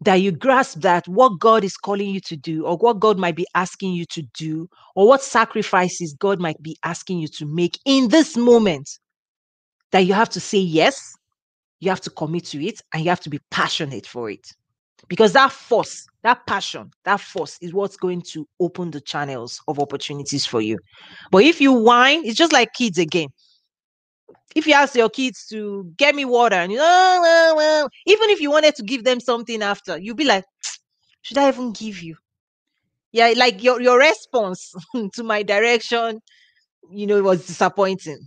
that 0.00 0.16
you 0.16 0.30
grasp 0.30 0.80
that 0.80 1.06
what 1.08 1.38
God 1.40 1.64
is 1.64 1.76
calling 1.76 2.10
you 2.10 2.20
to 2.20 2.36
do, 2.36 2.64
or 2.64 2.76
what 2.76 3.00
God 3.00 3.18
might 3.18 3.36
be 3.36 3.46
asking 3.54 3.92
you 3.92 4.04
to 4.06 4.22
do, 4.34 4.68
or 4.94 5.08
what 5.08 5.22
sacrifices 5.22 6.14
God 6.18 6.40
might 6.40 6.62
be 6.62 6.76
asking 6.84 7.18
you 7.18 7.28
to 7.28 7.46
make 7.46 7.78
in 7.84 8.08
this 8.08 8.36
moment, 8.36 8.88
that 9.90 10.00
you 10.00 10.14
have 10.14 10.30
to 10.30 10.40
say 10.40 10.58
yes, 10.58 11.14
you 11.80 11.88
have 11.90 12.00
to 12.02 12.10
commit 12.10 12.44
to 12.46 12.64
it, 12.64 12.80
and 12.92 13.02
you 13.02 13.08
have 13.08 13.20
to 13.20 13.30
be 13.30 13.40
passionate 13.50 14.06
for 14.06 14.30
it. 14.30 14.46
Because 15.08 15.32
that 15.32 15.52
force 15.52 16.06
that 16.22 16.44
passion 16.46 16.90
that 17.04 17.20
force 17.20 17.56
is 17.62 17.72
what's 17.72 17.96
going 17.96 18.20
to 18.20 18.46
open 18.60 18.90
the 18.90 19.00
channels 19.00 19.60
of 19.68 19.78
opportunities 19.78 20.44
for 20.44 20.60
you. 20.60 20.76
But 21.30 21.44
if 21.44 21.60
you 21.60 21.72
whine 21.72 22.24
it's 22.24 22.36
just 22.36 22.52
like 22.52 22.72
kids 22.74 22.98
again 22.98 23.28
if 24.54 24.66
you 24.66 24.74
ask 24.74 24.94
your 24.94 25.10
kids 25.10 25.46
to 25.46 25.92
get 25.96 26.14
me 26.14 26.24
water 26.24 26.56
and 26.56 26.72
you 26.72 26.78
oh, 26.80 27.18
well, 27.22 27.56
well, 27.56 27.90
even 28.06 28.30
if 28.30 28.40
you 28.40 28.50
wanted 28.50 28.74
to 28.74 28.82
give 28.82 29.04
them 29.04 29.20
something 29.20 29.62
after 29.62 29.98
you'll 29.98 30.16
be 30.16 30.24
like 30.24 30.44
should 31.22 31.38
i 31.38 31.48
even 31.48 31.72
give 31.72 32.02
you 32.02 32.16
yeah 33.12 33.32
like 33.36 33.62
your 33.62 33.80
your 33.80 33.98
response 33.98 34.74
to 35.12 35.22
my 35.22 35.42
direction 35.42 36.20
you 36.90 37.06
know 37.06 37.16
it 37.16 37.24
was 37.24 37.46
disappointing 37.46 38.18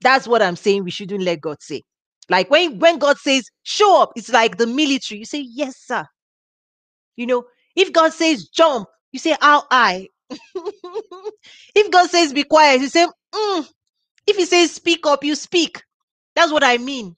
that's 0.00 0.26
what 0.26 0.42
i'm 0.42 0.56
saying 0.56 0.84
we 0.84 0.90
shouldn't 0.90 1.22
let 1.22 1.40
god 1.40 1.60
say 1.60 1.82
like 2.28 2.50
when 2.50 2.78
when 2.78 2.98
God 2.98 3.18
says 3.18 3.44
show 3.62 4.02
up, 4.02 4.12
it's 4.16 4.30
like 4.30 4.56
the 4.56 4.66
military. 4.66 5.18
You 5.18 5.24
say 5.24 5.40
yes, 5.46 5.76
sir. 5.76 6.06
You 7.16 7.26
know, 7.26 7.44
if 7.76 7.92
God 7.92 8.12
says 8.12 8.48
jump, 8.48 8.88
you 9.12 9.18
say 9.18 9.36
how 9.40 9.64
I. 9.70 10.08
if 11.74 11.90
God 11.90 12.08
says 12.08 12.32
be 12.32 12.44
quiet, 12.44 12.80
you 12.80 12.88
say 12.88 13.06
mm. 13.34 13.68
If 14.26 14.36
He 14.36 14.46
says 14.46 14.72
speak 14.72 15.06
up, 15.06 15.24
you 15.24 15.34
speak. 15.34 15.82
That's 16.34 16.52
what 16.52 16.64
I 16.64 16.78
mean. 16.78 17.16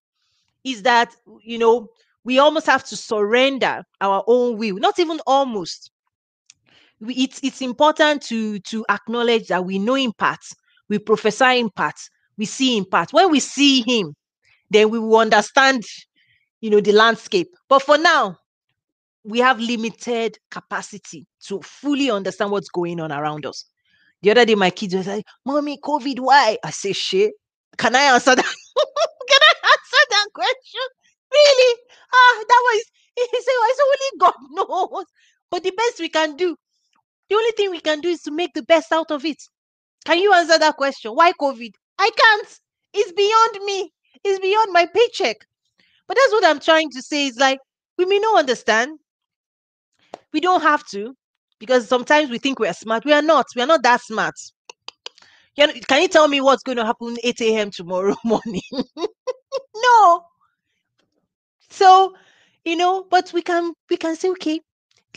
Is 0.65 0.83
that 0.83 1.15
you 1.43 1.59
know 1.59 1.89
we 2.25 2.39
almost 2.39 2.67
have 2.67 2.85
to 2.85 2.97
surrender 2.97 3.85
our 4.01 4.25
own 4.27 4.57
will. 4.57 4.77
Not 4.77 4.99
even 4.99 5.21
almost. 5.27 5.91
We, 7.01 7.15
it's 7.15 7.41
it's 7.43 7.61
important 7.61 8.23
to 8.23 8.59
to 8.61 8.85
acknowledge 8.89 9.49
that 9.49 9.65
we 9.65 9.79
know 9.79 9.97
in 9.97 10.13
part, 10.13 10.41
we 10.89 10.99
prophesy 10.99 11.59
in 11.59 11.71
part, 11.71 11.97
we 12.39 12.47
see 12.47 12.77
in 12.77 12.85
part. 12.85 13.13
When 13.13 13.31
we 13.31 13.41
see 13.41 13.83
Him, 13.83 14.15
then 14.71 14.91
we 14.91 14.99
will 14.99 15.19
understand, 15.19 15.85
you 16.61 16.71
know, 16.71 16.81
the 16.81 16.93
landscape. 16.93 17.49
But 17.69 17.83
for 17.83 17.99
now, 17.99 18.39
we 19.25 19.39
have 19.41 19.59
limited 19.59 20.39
capacity 20.51 21.27
to 21.47 21.61
fully 21.63 22.11
understand 22.11 22.51
what's 22.51 22.69
going 22.69 23.01
on 23.01 23.13
around 23.13 23.47
us. 23.47 23.67
The 24.25 24.31
other 24.31 24.47
day, 24.47 24.55
my 24.55 24.71
kids 24.71 24.95
were 24.95 25.03
like, 25.03 25.27
Mommy, 25.45 25.77
COVID, 25.77 26.19
why? 26.19 26.57
I 26.65 26.71
say, 26.71 26.95
shit. 26.95 27.35
Can 27.77 27.95
I 27.95 28.05
answer 28.15 28.35
that? 28.35 28.43
Can 29.29 29.41
I 29.43 29.53
answer 29.53 30.05
that 30.09 30.27
question? 30.33 30.81
Really? 31.31 31.79
Ah, 32.11 32.45
that 32.49 32.63
was 32.65 32.85
he 33.17 33.43
said, 33.43 33.53
well, 33.61 33.71
it's 33.71 33.81
only 33.85 34.19
God 34.21 34.35
knows. 34.95 35.05
But 35.51 35.63
the 35.63 35.73
best 35.73 36.01
we 36.01 36.09
can 36.09 36.37
do, 36.37 36.57
the 37.29 37.35
only 37.37 37.51
thing 37.51 37.71
we 37.71 37.81
can 37.81 38.01
do 38.01 38.09
is 38.09 38.23
to 38.23 38.31
make 38.31 38.55
the 38.55 38.63
best 38.63 38.93
out 38.93 39.11
of 39.11 39.27
it. 39.27 39.43
Can 40.07 40.19
you 40.19 40.33
answer 40.33 40.59
that 40.59 40.77
question? 40.79 41.11
Why 41.11 41.33
COVID? 41.33 41.73
I 41.99 42.11
can't. 42.17 42.61
It's 42.95 43.13
beyond 43.13 43.67
me 43.67 43.93
It's 44.25 44.41
beyond 44.41 44.73
my 44.73 44.87
paycheck. 44.87 45.37
But 46.09 46.17
that's 46.17 46.33
what 46.33 46.47
I'm 46.47 46.61
trying 46.61 46.89
to 46.93 47.03
say 47.03 47.27
is 47.27 47.37
like, 47.37 47.59
we 47.99 48.07
may 48.07 48.21
not 48.21 48.39
understand. 48.39 48.99
We 50.33 50.41
don't 50.41 50.63
have 50.63 50.87
to 50.93 51.15
because 51.65 51.89
sometimes 51.89 52.31
we 52.31 52.39
think 52.39 52.59
we're 52.59 52.73
smart. 52.75 53.05
We 53.05 53.13
are 53.13 53.23
not. 53.23 53.47
We 53.57 53.63
are 53.63 53.67
not 53.67 53.83
that 53.83 54.03
smart. 54.03 54.35
Know, 55.57 55.69
can 55.89 56.03
you 56.03 56.09
tell 56.09 56.29
me 56.29 56.41
what's 56.41 56.63
going 56.63 56.77
to 56.77 56.85
happen 56.85 57.17
8 57.23 57.41
a.m. 57.41 57.71
tomorrow 57.71 58.17
morning? 58.25 58.63
no. 59.77 60.25
So, 61.71 62.15
you 62.65 62.77
know, 62.77 63.07
but 63.11 63.33
we 63.33 63.43
can 63.43 63.73
we 63.89 63.97
can 63.97 64.17
say, 64.17 64.29
okay, 64.31 64.61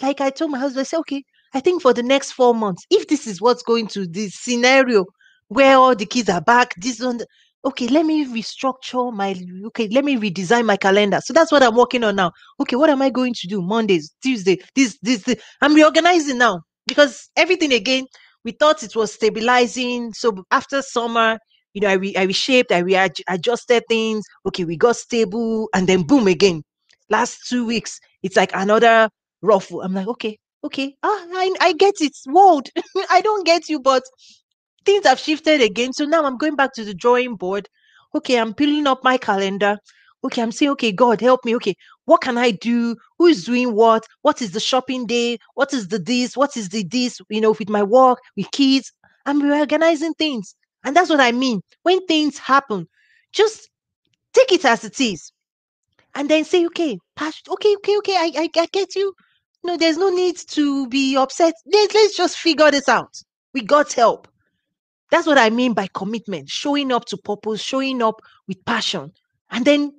like 0.01 0.21
I 0.21 0.29
told 0.29 0.51
my 0.51 0.59
husband, 0.59 0.81
I 0.81 0.83
said, 0.83 0.99
okay, 0.99 1.23
I 1.53 1.59
think 1.59 1.81
for 1.81 1.93
the 1.93 2.03
next 2.03 2.31
four 2.31 2.53
months, 2.53 2.85
if 2.89 3.07
this 3.07 3.27
is 3.27 3.41
what's 3.41 3.63
going 3.63 3.87
to 3.87 4.07
this 4.07 4.35
scenario 4.35 5.05
where 5.49 5.77
all 5.77 5.95
the 5.95 6.05
kids 6.05 6.29
are 6.29 6.41
back, 6.41 6.73
this 6.77 6.99
one, 6.99 7.19
okay, 7.65 7.87
let 7.87 8.05
me 8.05 8.25
restructure 8.25 9.13
my 9.13 9.35
okay, 9.67 9.87
let 9.89 10.05
me 10.05 10.15
redesign 10.17 10.65
my 10.65 10.77
calendar. 10.77 11.19
So 11.23 11.33
that's 11.33 11.51
what 11.51 11.63
I'm 11.63 11.75
working 11.75 12.03
on 12.03 12.15
now. 12.15 12.31
Okay, 12.59 12.75
what 12.75 12.89
am 12.89 13.01
I 13.01 13.09
going 13.09 13.33
to 13.33 13.47
do? 13.47 13.61
Mondays, 13.61 14.13
Tuesday, 14.23 14.59
this, 14.75 14.97
this, 15.01 15.23
this. 15.23 15.41
I'm 15.61 15.73
reorganizing 15.73 16.37
now 16.37 16.61
because 16.85 17.29
everything 17.35 17.73
again, 17.73 18.05
we 18.43 18.51
thought 18.51 18.83
it 18.83 18.95
was 18.95 19.13
stabilizing. 19.13 20.13
So 20.13 20.43
after 20.51 20.81
summer, 20.81 21.37
you 21.73 21.81
know, 21.81 21.89
I, 21.89 21.93
re- 21.93 22.15
I 22.15 22.23
reshaped, 22.23 22.71
I 22.71 22.79
readjusted 22.79 23.83
things. 23.89 24.25
Okay, 24.47 24.63
we 24.63 24.77
got 24.77 24.95
stable, 24.95 25.69
and 25.73 25.87
then 25.87 26.03
boom 26.03 26.27
again. 26.27 26.63
Last 27.09 27.47
two 27.47 27.65
weeks, 27.65 27.99
it's 28.23 28.35
like 28.35 28.51
another 28.53 29.09
ruffle. 29.41 29.81
I'm 29.81 29.93
like, 29.93 30.07
okay, 30.07 30.37
okay, 30.63 30.95
ah, 31.03 31.25
I, 31.33 31.53
I 31.61 31.73
get 31.73 31.95
it. 31.99 32.13
World, 32.27 32.69
I 33.09 33.21
don't 33.21 33.45
get 33.45 33.69
you, 33.69 33.79
but 33.79 34.03
things 34.87 35.05
have 35.05 35.19
shifted 35.19 35.61
again. 35.61 35.93
So 35.93 36.05
now 36.05 36.25
I'm 36.25 36.37
going 36.37 36.55
back 36.55 36.73
to 36.75 36.85
the 36.85 36.93
drawing 36.93 37.35
board. 37.35 37.67
Okay, 38.15 38.39
I'm 38.39 38.53
filling 38.53 38.87
up 38.87 39.03
my 39.03 39.17
calendar. 39.17 39.77
Okay, 40.23 40.41
I'm 40.41 40.51
saying, 40.51 40.71
okay, 40.71 40.91
God, 40.91 41.21
help 41.21 41.45
me. 41.45 41.55
Okay, 41.57 41.75
what 42.05 42.21
can 42.21 42.37
I 42.37 42.51
do? 42.51 42.95
Who 43.19 43.27
is 43.27 43.43
doing 43.43 43.75
what? 43.75 44.05
What 44.21 44.41
is 44.41 44.51
the 44.51 44.59
shopping 44.59 45.05
day? 45.05 45.37
What 45.55 45.73
is 45.73 45.89
the 45.89 45.99
this? 45.99 46.37
What 46.37 46.55
is 46.55 46.69
the 46.69 46.83
this? 46.83 47.19
You 47.29 47.41
know, 47.41 47.51
with 47.51 47.69
my 47.69 47.83
work, 47.83 48.19
with 48.35 48.49
kids. 48.51 48.91
I'm 49.25 49.41
reorganizing 49.41 50.13
things. 50.13 50.55
And 50.83 50.95
that's 50.95 51.09
what 51.09 51.19
I 51.19 51.33
mean. 51.33 51.61
When 51.83 52.05
things 52.07 52.37
happen, 52.37 52.87
just 53.33 53.69
take 54.33 54.53
it 54.53 54.63
as 54.63 54.85
it 54.85 54.99
is. 55.01 55.31
And 56.15 56.29
then 56.29 56.45
say, 56.45 56.65
okay, 56.67 56.97
okay, 57.21 57.75
okay, 57.75 57.97
okay, 57.97 58.15
I, 58.15 58.31
I, 58.37 58.49
I 58.55 58.67
get 58.71 58.95
you. 58.95 59.13
No, 59.63 59.75
there's 59.75 59.97
no 59.97 60.09
need 60.09 60.37
to 60.51 60.87
be 60.87 61.17
upset. 61.17 61.53
Let's, 61.71 61.93
let's 61.93 62.15
just 62.15 62.37
figure 62.37 62.71
this 62.71 62.87
out. 62.87 63.13
We 63.53 63.61
got 63.61 63.91
help. 63.91 64.27
That's 65.11 65.27
what 65.27 65.37
I 65.37 65.49
mean 65.49 65.73
by 65.73 65.87
commitment, 65.93 66.49
showing 66.49 66.91
up 66.91 67.05
to 67.05 67.17
purpose, 67.17 67.61
showing 67.61 68.01
up 68.01 68.21
with 68.47 68.63
passion, 68.65 69.13
and 69.51 69.65
then 69.65 69.93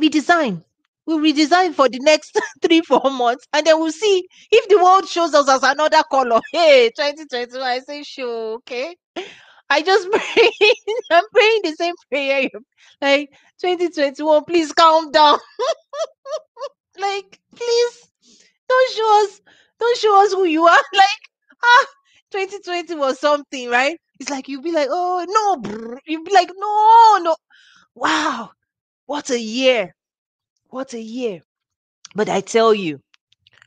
redesign. 0.00 0.64
We'll 1.06 1.20
redesign 1.20 1.74
for 1.74 1.88
the 1.88 2.00
next 2.00 2.38
three, 2.62 2.80
four 2.80 3.10
months, 3.10 3.46
and 3.52 3.64
then 3.66 3.78
we'll 3.78 3.92
see 3.92 4.26
if 4.50 4.68
the 4.68 4.82
world 4.82 5.08
shows 5.08 5.34
us 5.34 5.48
as 5.48 5.62
another 5.62 6.02
color. 6.10 6.40
Hey, 6.52 6.90
2021, 6.96 7.62
I 7.62 7.78
say, 7.80 8.02
sure, 8.02 8.54
okay. 8.56 8.96
I 9.70 9.82
just 9.82 10.10
pray, 10.10 10.50
I'm 11.10 11.24
praying 11.32 11.60
the 11.64 11.74
same 11.78 11.94
prayer. 12.10 12.48
Like 13.00 13.30
2021, 13.60 14.44
please 14.44 14.72
calm 14.72 15.10
down. 15.12 15.38
like, 16.98 17.40
please 17.54 18.08
don't 18.68 18.92
show 18.92 19.24
us, 19.24 19.40
don't 19.78 19.98
show 19.98 20.24
us 20.24 20.32
who 20.32 20.44
you 20.44 20.64
are. 20.64 20.80
Like, 20.94 21.22
ah, 21.64 21.86
2020 22.32 22.94
was 22.96 23.20
something, 23.20 23.68
right? 23.68 23.98
It's 24.18 24.30
like 24.30 24.48
you'll 24.48 24.62
be 24.62 24.72
like, 24.72 24.88
oh 24.90 25.24
no, 25.28 25.98
you'll 26.06 26.24
be 26.24 26.32
like, 26.32 26.50
no, 26.56 27.18
no. 27.22 27.36
Wow, 27.94 28.50
what 29.06 29.30
a 29.30 29.38
year. 29.38 29.94
What 30.70 30.92
a 30.94 31.00
year. 31.00 31.40
But 32.14 32.28
I 32.28 32.40
tell 32.40 32.74
you, 32.74 33.00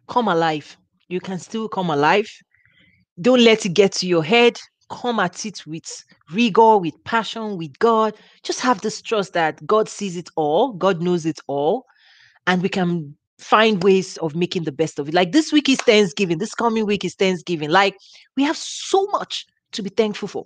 come 0.08 0.28
alive. 0.28 0.78
You 1.08 1.19
can 1.19 1.39
still 1.39 1.67
come 1.67 1.89
alive. 1.89 2.30
Don't 3.22 3.41
let 3.41 3.65
it 3.65 3.74
get 3.74 3.91
to 3.93 4.08
your 4.08 4.24
head. 4.24 4.60
Come 4.89 5.19
at 5.19 5.45
it 5.45 5.65
with 5.67 6.04
rigor, 6.32 6.78
with 6.78 6.95
passion, 7.04 7.58
with 7.58 7.78
God. 7.80 8.15
Just 8.43 8.60
have 8.62 8.82
this 8.82 9.02
trust 9.02 9.34
that 9.34 9.65
God 9.67 9.88
sees 9.88 10.17
it 10.17 10.30
all, 10.36 10.74
God 10.74 11.02
knows 11.02 11.26
it 11.26 11.39
all, 11.48 11.86
and 12.48 12.62
we 12.62 12.69
can 12.69 13.15
find 13.39 13.82
ways 13.84 14.17
of 14.17 14.36
making 14.36 14.63
the 14.63 14.71
best 14.71 14.99
of 14.99 15.08
it. 15.08 15.13
Like 15.13 15.32
this 15.32 15.52
week 15.52 15.69
is 15.69 15.78
Thanksgiving, 15.80 16.38
this 16.38 16.54
coming 16.54 16.86
week 16.86 17.06
is 17.06 17.15
Thanksgiving. 17.15 17.69
Like 17.69 17.95
we 18.36 18.43
have 18.43 18.58
so 18.58 19.06
much 19.08 19.45
to 19.73 19.82
be 19.82 19.89
thankful 19.89 20.28
for. 20.28 20.45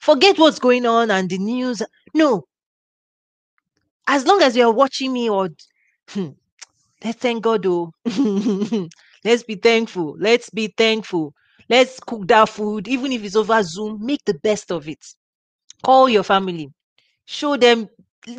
Forget 0.00 0.38
what's 0.38 0.58
going 0.58 0.86
on 0.86 1.10
and 1.10 1.28
the 1.28 1.38
news. 1.38 1.82
No. 2.14 2.44
As 4.06 4.26
long 4.26 4.42
as 4.42 4.56
you're 4.56 4.72
watching 4.72 5.12
me 5.12 5.28
or 5.28 5.50
hmm, 6.10 6.28
let's 7.04 7.18
thank 7.18 7.42
God 7.42 7.66
oh. 7.66 7.92
let's 9.24 9.42
be 9.42 9.56
thankful. 9.56 10.16
Let's 10.18 10.50
be 10.50 10.72
thankful. 10.76 11.34
Let's 11.68 12.00
cook 12.00 12.26
that 12.28 12.48
food, 12.48 12.88
even 12.88 13.12
if 13.12 13.24
it's 13.24 13.36
over 13.36 13.62
Zoom. 13.62 14.04
Make 14.04 14.24
the 14.24 14.34
best 14.34 14.72
of 14.72 14.88
it. 14.88 15.04
Call 15.84 16.08
your 16.08 16.22
family. 16.22 16.70
Show 17.26 17.56
them. 17.56 17.88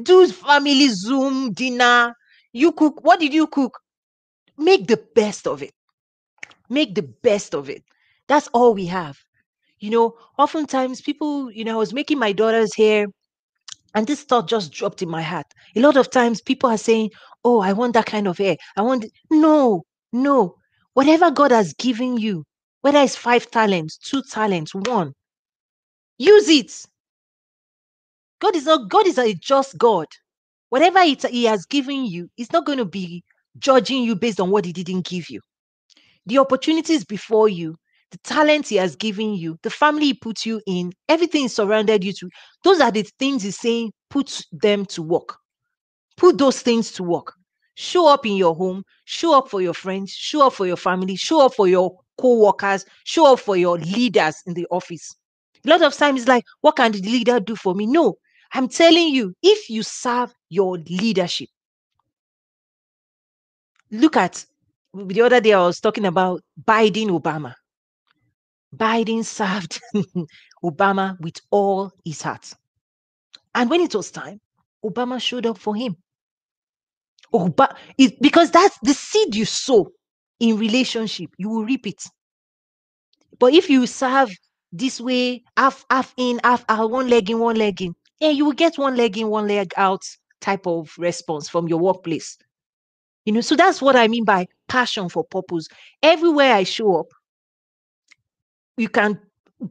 Do 0.03 0.27
family 0.27 0.89
Zoom 0.89 1.53
dinner. 1.53 2.15
You 2.53 2.71
cook. 2.71 3.03
What 3.03 3.19
did 3.19 3.33
you 3.33 3.47
cook? 3.47 3.79
Make 4.57 4.87
the 4.87 4.97
best 5.15 5.47
of 5.47 5.61
it. 5.63 5.73
Make 6.69 6.95
the 6.95 7.03
best 7.03 7.53
of 7.53 7.69
it. 7.69 7.83
That's 8.27 8.47
all 8.49 8.73
we 8.73 8.85
have. 8.87 9.17
You 9.79 9.91
know, 9.91 10.17
oftentimes 10.37 11.01
people, 11.01 11.51
you 11.51 11.63
know, 11.63 11.73
I 11.73 11.77
was 11.77 11.93
making 11.93 12.19
my 12.19 12.31
daughter's 12.31 12.75
hair 12.75 13.07
and 13.95 14.05
this 14.05 14.23
thought 14.23 14.47
just 14.47 14.71
dropped 14.71 15.01
in 15.01 15.09
my 15.09 15.21
heart. 15.21 15.47
A 15.75 15.79
lot 15.79 15.97
of 15.97 16.11
times 16.11 16.41
people 16.41 16.69
are 16.69 16.77
saying, 16.77 17.11
Oh, 17.43 17.61
I 17.61 17.73
want 17.73 17.93
that 17.93 18.05
kind 18.05 18.27
of 18.27 18.37
hair. 18.37 18.57
I 18.75 18.81
want, 18.81 19.05
no, 19.31 19.83
no. 20.11 20.55
Whatever 20.93 21.31
God 21.31 21.51
has 21.51 21.73
given 21.73 22.17
you, 22.17 22.43
whether 22.81 22.99
it's 22.99 23.15
five 23.15 23.49
talents, 23.49 23.97
two 23.97 24.21
talents, 24.23 24.75
one, 24.75 25.13
use 26.17 26.49
it. 26.49 26.85
God 28.41 28.55
is 28.55 28.65
not, 28.65 28.89
God 28.89 29.07
is 29.07 29.17
a 29.17 29.33
just 29.33 29.77
God. 29.77 30.07
Whatever 30.69 30.99
it, 30.99 31.23
He 31.23 31.45
has 31.45 31.65
given 31.65 32.05
you, 32.05 32.29
He's 32.35 32.51
not 32.51 32.65
going 32.65 32.77
to 32.79 32.85
be 32.85 33.23
judging 33.57 34.03
you 34.03 34.15
based 34.15 34.39
on 34.39 34.51
what 34.51 34.65
He 34.65 34.73
didn't 34.73 35.05
give 35.05 35.29
you. 35.29 35.41
The 36.25 36.37
opportunities 36.37 37.03
before 37.05 37.49
you, 37.49 37.75
the 38.11 38.17
talent 38.19 38.67
he 38.67 38.75
has 38.77 38.95
given 38.95 39.33
you, 39.33 39.57
the 39.63 39.69
family 39.69 40.07
he 40.07 40.13
put 40.13 40.45
you 40.45 40.61
in, 40.67 40.91
everything 41.07 41.47
surrounded 41.47 42.03
you 42.03 42.13
to. 42.13 42.29
Those 42.63 42.81
are 42.81 42.91
the 42.91 43.03
things 43.19 43.43
he's 43.43 43.59
saying, 43.59 43.91
put 44.09 44.41
them 44.51 44.85
to 44.87 45.01
work. 45.01 45.37
Put 46.17 46.37
those 46.37 46.61
things 46.61 46.91
to 46.93 47.03
work. 47.03 47.33
Show 47.75 48.07
up 48.07 48.25
in 48.25 48.35
your 48.35 48.55
home, 48.55 48.83
show 49.05 49.37
up 49.37 49.49
for 49.49 49.61
your 49.61 49.73
friends, 49.73 50.11
show 50.11 50.45
up 50.47 50.53
for 50.53 50.67
your 50.67 50.75
family, 50.75 51.15
show 51.15 51.45
up 51.45 51.53
for 51.53 51.67
your 51.67 51.97
co-workers, 52.19 52.85
show 53.05 53.33
up 53.33 53.39
for 53.39 53.55
your 53.55 53.77
leaders 53.77 54.35
in 54.45 54.53
the 54.53 54.67
office. 54.69 55.15
A 55.65 55.69
lot 55.69 55.81
of 55.81 55.95
times 55.95 56.21
it's 56.21 56.27
like, 56.27 56.43
what 56.61 56.75
can 56.75 56.91
the 56.91 57.01
leader 57.01 57.39
do 57.39 57.55
for 57.55 57.73
me? 57.75 57.85
No, 57.85 58.15
I'm 58.53 58.67
telling 58.67 59.09
you, 59.09 59.33
if 59.41 59.69
you 59.71 59.81
serve 59.83 60.33
your 60.49 60.77
leadership, 60.77 61.49
look 63.91 64.17
at 64.17 64.45
the 64.93 65.21
other 65.21 65.39
day 65.41 65.53
I 65.53 65.61
was 65.65 65.79
talking 65.79 66.05
about 66.05 66.41
Biden 66.65 67.09
Obama. 67.09 67.53
Biden 68.75 69.23
served 69.23 69.79
Obama 70.63 71.19
with 71.19 71.39
all 71.51 71.91
his 72.03 72.23
heart. 72.23 72.51
And 73.53 73.69
when 73.69 73.81
it 73.81 73.93
was 73.93 74.09
time, 74.11 74.41
Obama 74.83 75.21
showed 75.21 75.45
up 75.45 75.59
for 75.59 75.75
him. 75.75 75.97
Oba- 77.33 77.75
it, 77.97 78.19
because 78.21 78.51
that's 78.51 78.77
the 78.83 78.93
seed 78.93 79.35
you 79.35 79.45
sow 79.45 79.91
in 80.39 80.57
relationship, 80.57 81.29
you 81.37 81.49
will 81.49 81.65
reap 81.65 81.87
it. 81.87 82.03
But 83.39 83.53
if 83.53 83.69
you 83.69 83.87
serve 83.87 84.29
this 84.71 85.01
way, 85.01 85.43
half 85.57 85.83
half 85.89 86.13
in, 86.17 86.39
half 86.43 86.63
out, 86.69 86.91
one 86.91 87.09
leg 87.09 87.29
in, 87.29 87.39
one 87.39 87.55
leg 87.55 87.81
in, 87.81 87.95
yeah, 88.19 88.29
you 88.29 88.45
will 88.45 88.53
get 88.53 88.77
one 88.77 88.95
leg 88.95 89.17
in, 89.17 89.29
one 89.29 89.47
leg 89.47 89.73
out 89.77 90.03
type 90.41 90.67
of 90.67 90.93
response 90.97 91.49
from 91.49 91.67
your 91.67 91.79
workplace. 91.79 92.37
You 93.25 93.33
know, 93.33 93.41
so 93.41 93.55
that's 93.55 93.81
what 93.81 93.95
I 93.95 94.07
mean 94.07 94.25
by 94.25 94.47
passion 94.67 95.09
for 95.09 95.23
purpose. 95.23 95.67
Everywhere 96.01 96.53
I 96.53 96.63
show 96.63 96.99
up, 96.99 97.07
you 98.77 98.89
can 98.89 99.19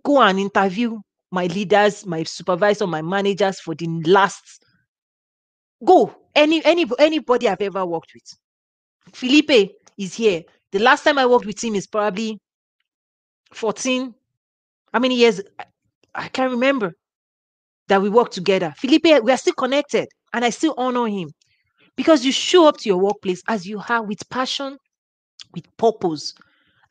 go 0.04 0.20
and 0.20 0.38
interview 0.38 0.98
my 1.30 1.46
leaders, 1.46 2.06
my 2.06 2.22
supervisor, 2.22 2.86
my 2.86 3.02
managers 3.02 3.60
for 3.60 3.74
the 3.74 3.86
last. 4.06 4.64
Go 5.84 6.14
any 6.34 6.64
any 6.64 6.86
anybody 6.98 7.48
I've 7.48 7.60
ever 7.60 7.84
worked 7.84 8.12
with. 8.14 9.14
Felipe 9.14 9.72
is 9.96 10.14
here. 10.14 10.42
The 10.72 10.78
last 10.78 11.04
time 11.04 11.18
I 11.18 11.26
worked 11.26 11.46
with 11.46 11.62
him 11.62 11.74
is 11.74 11.86
probably 11.86 12.38
14. 13.52 14.14
How 14.92 14.98
many 14.98 15.16
years? 15.16 15.40
I 16.14 16.28
can't 16.28 16.50
remember 16.50 16.94
that 17.88 18.00
we 18.02 18.08
work 18.08 18.30
together. 18.30 18.74
Felipe, 18.76 19.22
we 19.22 19.32
are 19.32 19.36
still 19.36 19.54
connected, 19.54 20.08
and 20.32 20.44
I 20.44 20.50
still 20.50 20.74
honor 20.76 21.06
him 21.06 21.30
because 21.96 22.24
you 22.24 22.32
show 22.32 22.68
up 22.68 22.78
to 22.78 22.88
your 22.88 22.98
workplace 22.98 23.42
as 23.48 23.66
you 23.66 23.82
are 23.88 24.02
with 24.02 24.28
passion, 24.30 24.78
with 25.54 25.64
purpose, 25.76 26.34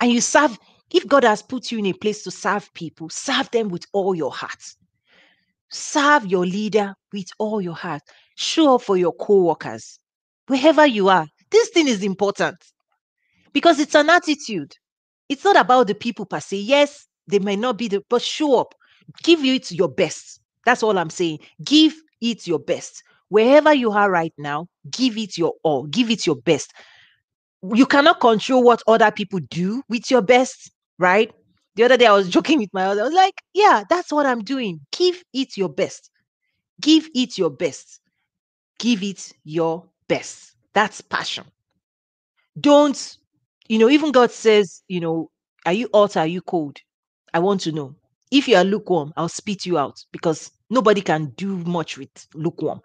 and 0.02 0.12
you 0.12 0.22
serve 0.22 0.58
if 0.94 1.08
God 1.08 1.24
has 1.24 1.42
put 1.42 1.72
you 1.72 1.80
in 1.80 1.86
a 1.88 1.94
place 1.94 2.24
to 2.24 2.32
serve 2.32 2.74
people, 2.74 3.10
serve 3.10 3.50
them 3.52 3.70
with 3.70 3.86
all 3.94 4.16
your 4.16 4.32
heart. 4.32 4.64
Serve 5.70 6.26
your 6.26 6.46
leader 6.46 6.94
with 7.12 7.28
all 7.40 7.62
your 7.62 7.76
heart. 7.76 8.02
Show 8.36 8.76
up 8.76 8.84
for 8.84 8.96
your 8.96 9.12
co 9.14 9.44
workers, 9.44 10.00
wherever 10.48 10.86
you 10.86 11.10
are. 11.10 11.28
This 11.52 11.70
thing 11.70 11.88
is 11.88 12.04
important 12.04 12.56
because 13.54 13.80
it's 13.80 13.96
an 13.96 14.10
attitude. 14.10 14.74
It's 15.28 15.44
not 15.44 15.58
about 15.58 15.88
the 15.88 15.96
people 15.96 16.26
per 16.26 16.40
se. 16.40 16.58
Yes, 16.58 17.06
they 17.28 17.40
may 17.40 17.58
not 17.58 17.78
be 17.78 17.90
the, 17.90 18.02
but 18.10 18.22
show 18.22 18.60
up. 18.60 18.74
Give 19.24 19.44
it 19.44 19.72
your 19.72 19.90
best. 19.90 20.40
That's 20.68 20.84
all 20.84 20.98
I'm 20.98 21.10
saying. 21.10 21.40
Give 21.64 21.96
it 22.20 22.46
your 22.46 22.60
best. 22.60 23.02
Wherever 23.30 23.74
you 23.74 23.90
are 23.92 24.12
right 24.12 24.34
now, 24.38 24.68
give 24.92 25.18
it 25.18 25.38
your 25.38 25.54
all. 25.64 25.86
Give 25.88 26.12
it 26.12 26.28
your 26.28 26.36
best. 26.36 26.74
You 27.74 27.86
cannot 27.86 28.20
control 28.20 28.64
what 28.64 28.84
other 28.86 29.10
people 29.10 29.40
do 29.50 29.82
with 29.88 30.12
your 30.12 30.22
best, 30.22 30.70
right? 31.00 31.32
The 31.76 31.84
other 31.84 31.96
day 31.96 32.06
I 32.06 32.12
was 32.12 32.28
joking 32.38 32.60
with 32.60 32.70
my 32.74 32.84
other. 32.88 33.00
I 33.00 33.06
was 33.06 33.14
like, 33.14 33.42
yeah, 33.54 33.86
that's 33.90 34.12
what 34.12 34.26
I'm 34.26 34.44
doing. 34.44 34.82
Give 34.92 35.24
it 35.34 35.56
your 35.56 35.70
best. 35.70 36.10
Give 36.82 37.08
it 37.16 37.38
your 37.38 37.50
best. 37.50 38.02
Give 38.78 39.02
it 39.04 39.32
your 39.46 39.86
best. 40.10 40.52
That's 40.74 41.00
passion. 41.00 41.46
Don't, 42.60 43.18
you 43.70 43.80
know, 43.80 43.90
even 43.90 44.12
God 44.12 44.32
says, 44.32 44.84
you 44.90 45.00
know, 45.00 45.32
are 45.66 45.72
you 45.72 45.88
hot? 45.94 46.18
Are 46.18 46.28
you 46.28 46.42
cold? 46.42 46.80
I 47.34 47.40
want 47.40 47.62
to 47.62 47.72
know. 47.72 47.96
If 48.32 48.48
you 48.48 48.56
are 48.58 48.64
lukewarm, 48.64 49.14
I'll 49.16 49.30
spit 49.30 49.66
you 49.66 49.78
out 49.78 50.04
because 50.12 50.52
nobody 50.70 51.02
can 51.02 51.32
do 51.38 51.58
much 51.58 51.98
with 51.98 52.10
lukewarm. 52.34 52.82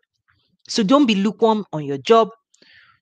So 0.68 0.82
don't 0.82 1.06
be 1.06 1.16
lukewarm 1.16 1.64
on 1.72 1.84
your 1.84 1.98
job. 1.98 2.28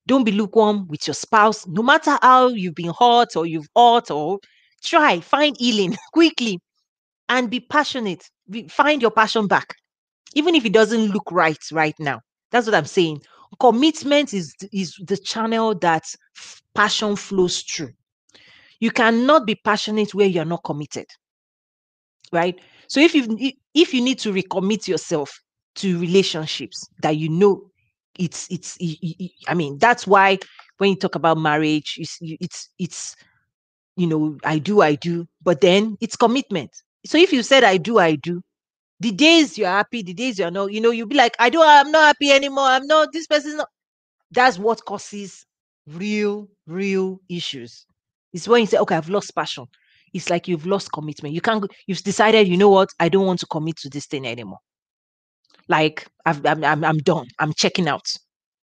Don't 0.06 0.24
be 0.24 0.32
lukewarm 0.32 0.88
with 0.88 1.06
your 1.06 1.14
spouse. 1.14 1.66
No 1.66 1.82
matter 1.82 2.18
how 2.22 2.48
you've 2.48 2.74
been 2.74 2.90
hot 2.90 3.36
or 3.36 3.46
you've 3.46 3.68
hot 3.76 4.10
or 4.10 4.38
try, 4.82 5.20
find 5.20 5.56
healing 5.58 5.96
quickly 6.12 6.58
and 7.28 7.50
be 7.50 7.60
passionate. 7.60 8.24
Be, 8.48 8.66
find 8.68 9.02
your 9.02 9.10
passion 9.10 9.46
back. 9.46 9.74
Even 10.34 10.54
if 10.54 10.64
it 10.64 10.72
doesn't 10.72 11.10
look 11.12 11.30
right 11.30 11.58
right 11.72 11.94
now. 11.98 12.20
That's 12.50 12.66
what 12.66 12.74
I'm 12.74 12.86
saying. 12.86 13.22
Commitment 13.58 14.32
is, 14.32 14.54
is 14.72 14.94
the 15.06 15.16
channel 15.16 15.74
that 15.80 16.04
passion 16.74 17.16
flows 17.16 17.62
through. 17.62 17.90
You 18.80 18.90
cannot 18.90 19.46
be 19.46 19.56
passionate 19.56 20.14
where 20.14 20.26
you're 20.26 20.44
not 20.44 20.64
committed. 20.64 21.06
Right? 22.32 22.58
So 22.88 23.00
if 23.00 23.14
you 23.14 23.52
if 23.74 23.94
you 23.94 24.00
need 24.02 24.18
to 24.20 24.32
recommit 24.32 24.86
yourself 24.88 25.40
to 25.76 25.98
relationships 25.98 26.86
that 27.02 27.16
you 27.16 27.28
know 27.28 27.70
it's 28.18 28.48
it's 28.50 28.76
i 29.48 29.54
mean 29.54 29.78
that's 29.78 30.06
why 30.06 30.38
when 30.78 30.90
you 30.90 30.96
talk 30.96 31.14
about 31.14 31.38
marriage 31.38 31.94
it's 31.98 32.18
it's 32.20 32.68
it's 32.78 33.16
you 33.96 34.06
know 34.06 34.38
i 34.44 34.58
do 34.58 34.80
i 34.82 34.94
do 34.94 35.26
but 35.42 35.60
then 35.60 35.96
it's 36.00 36.16
commitment. 36.16 36.70
So 37.06 37.18
if 37.18 37.32
you 37.32 37.42
said 37.42 37.64
i 37.64 37.76
do 37.76 37.98
i 37.98 38.16
do 38.16 38.42
the 39.00 39.12
days 39.12 39.58
you're 39.58 39.68
happy 39.68 40.02
the 40.02 40.14
days 40.14 40.38
you're 40.38 40.50
not 40.50 40.72
you 40.72 40.80
know 40.80 40.90
you'll 40.90 41.08
be 41.08 41.16
like 41.16 41.36
i 41.38 41.50
don't 41.50 41.66
i'm 41.68 41.90
not 41.92 42.06
happy 42.08 42.30
anymore. 42.32 42.64
I'm 42.66 42.86
not 42.86 43.10
this 43.12 43.26
person's 43.26 43.56
not 43.56 43.68
that's 44.32 44.58
what 44.58 44.84
causes 44.84 45.46
real 45.88 46.48
real 46.66 47.20
issues. 47.28 47.86
It's 48.32 48.48
when 48.48 48.62
you 48.62 48.66
say 48.66 48.78
okay 48.78 48.96
i've 48.96 49.08
lost 49.10 49.34
passion 49.34 49.66
it's 50.12 50.30
like 50.30 50.48
you've 50.48 50.66
lost 50.66 50.92
commitment. 50.92 51.34
You 51.34 51.40
can't 51.40 51.64
you've 51.86 52.02
decided 52.02 52.48
you 52.48 52.56
know 52.56 52.70
what? 52.70 52.88
I 52.98 53.08
don't 53.08 53.26
want 53.26 53.40
to 53.40 53.46
commit 53.46 53.76
to 53.78 53.88
this 53.90 54.06
thing 54.06 54.26
anymore. 54.26 54.58
Like 55.68 56.06
I've, 56.26 56.44
I'm, 56.46 56.64
I'm 56.64 56.84
i'm 56.84 56.98
done. 56.98 57.26
I'm 57.38 57.52
checking 57.54 57.88
out. 57.88 58.06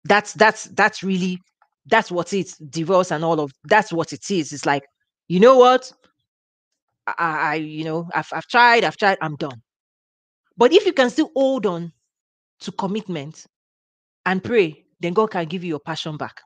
That's 0.04 0.32
that's 0.34 0.64
that's 0.64 1.02
really 1.02 1.38
that's 1.86 2.10
what 2.10 2.32
it's 2.32 2.56
divorce 2.58 3.10
and 3.10 3.24
all 3.24 3.40
of 3.40 3.52
that's 3.64 3.92
what 3.92 4.12
it 4.12 4.30
is. 4.30 4.52
It's 4.52 4.66
like 4.66 4.82
you 5.28 5.40
know 5.40 5.56
what? 5.58 5.92
I, 7.06 7.52
I 7.52 7.54
you 7.54 7.84
know 7.84 8.08
I've, 8.14 8.28
I've 8.32 8.46
tried 8.46 8.84
i've 8.84 8.96
tried 8.96 9.18
i'm 9.22 9.36
done. 9.36 9.62
But 10.56 10.72
if 10.72 10.84
you 10.84 10.92
can 10.92 11.08
still 11.10 11.30
hold 11.34 11.66
on 11.66 11.92
to 12.60 12.72
commitment 12.72 13.46
and 14.26 14.42
pray 14.42 14.84
then 15.00 15.14
god 15.14 15.30
can 15.30 15.46
give 15.46 15.64
you 15.64 15.70
your 15.70 15.80
passion 15.80 16.16
back 16.16 16.40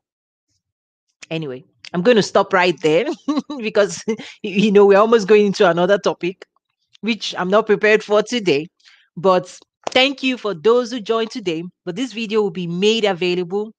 anyway 1.32 1.64
i'm 1.92 2.02
going 2.02 2.16
to 2.16 2.22
stop 2.22 2.52
right 2.52 2.80
there 2.82 3.06
because 3.58 4.04
you 4.42 4.70
know 4.70 4.86
we're 4.86 4.98
almost 4.98 5.26
going 5.26 5.46
into 5.46 5.68
another 5.68 5.98
topic 5.98 6.46
which 7.00 7.34
i'm 7.38 7.48
not 7.48 7.66
prepared 7.66 8.02
for 8.04 8.22
today 8.22 8.68
but 9.16 9.58
Thank 9.90 10.22
you 10.22 10.38
for 10.38 10.54
those 10.54 10.90
who 10.90 11.00
joined 11.00 11.30
today. 11.30 11.64
But 11.84 11.96
this 11.96 12.12
video 12.12 12.40
will 12.40 12.50
be 12.50 12.66
made 12.66 13.04
available 13.04 13.72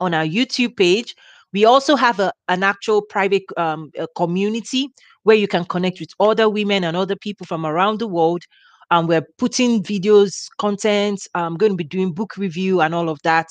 on 0.00 0.14
our 0.14 0.24
YouTube 0.24 0.76
page. 0.76 1.14
We 1.52 1.64
also 1.64 1.94
have 1.94 2.18
a, 2.18 2.32
an 2.48 2.62
actual 2.62 3.02
private 3.02 3.44
um, 3.56 3.90
community 4.16 4.88
where 5.22 5.36
you 5.36 5.46
can 5.46 5.64
connect 5.64 6.00
with 6.00 6.10
other 6.18 6.48
women 6.48 6.84
and 6.84 6.96
other 6.96 7.16
people 7.16 7.46
from 7.46 7.64
around 7.64 8.00
the 8.00 8.08
world. 8.08 8.42
And 8.90 9.08
we're 9.08 9.26
putting 9.38 9.82
videos, 9.82 10.46
content. 10.58 11.26
I'm 11.34 11.56
going 11.56 11.72
to 11.72 11.76
be 11.76 11.84
doing 11.84 12.12
book 12.12 12.36
review 12.36 12.80
and 12.80 12.94
all 12.94 13.08
of 13.08 13.20
that, 13.22 13.46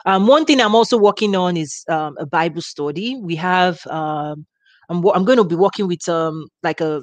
Um, 0.05 0.27
one 0.27 0.45
thing 0.45 0.61
I'm 0.61 0.75
also 0.75 0.99
working 0.99 1.37
on 1.37 1.57
is 1.57 1.85
um, 1.89 2.17
a 2.19 2.27
Bible 2.27 2.61
study. 2.61 3.17
We 3.17 3.37
have 3.37 3.87
um, 3.87 4.45
I'm, 4.89 5.05
I'm 5.15 5.25
going 5.25 5.39
to 5.39 5.45
be 5.45 5.55
working 5.55 5.87
with 5.87 6.09
um, 6.09 6.49
like 6.63 6.81
a, 6.81 7.03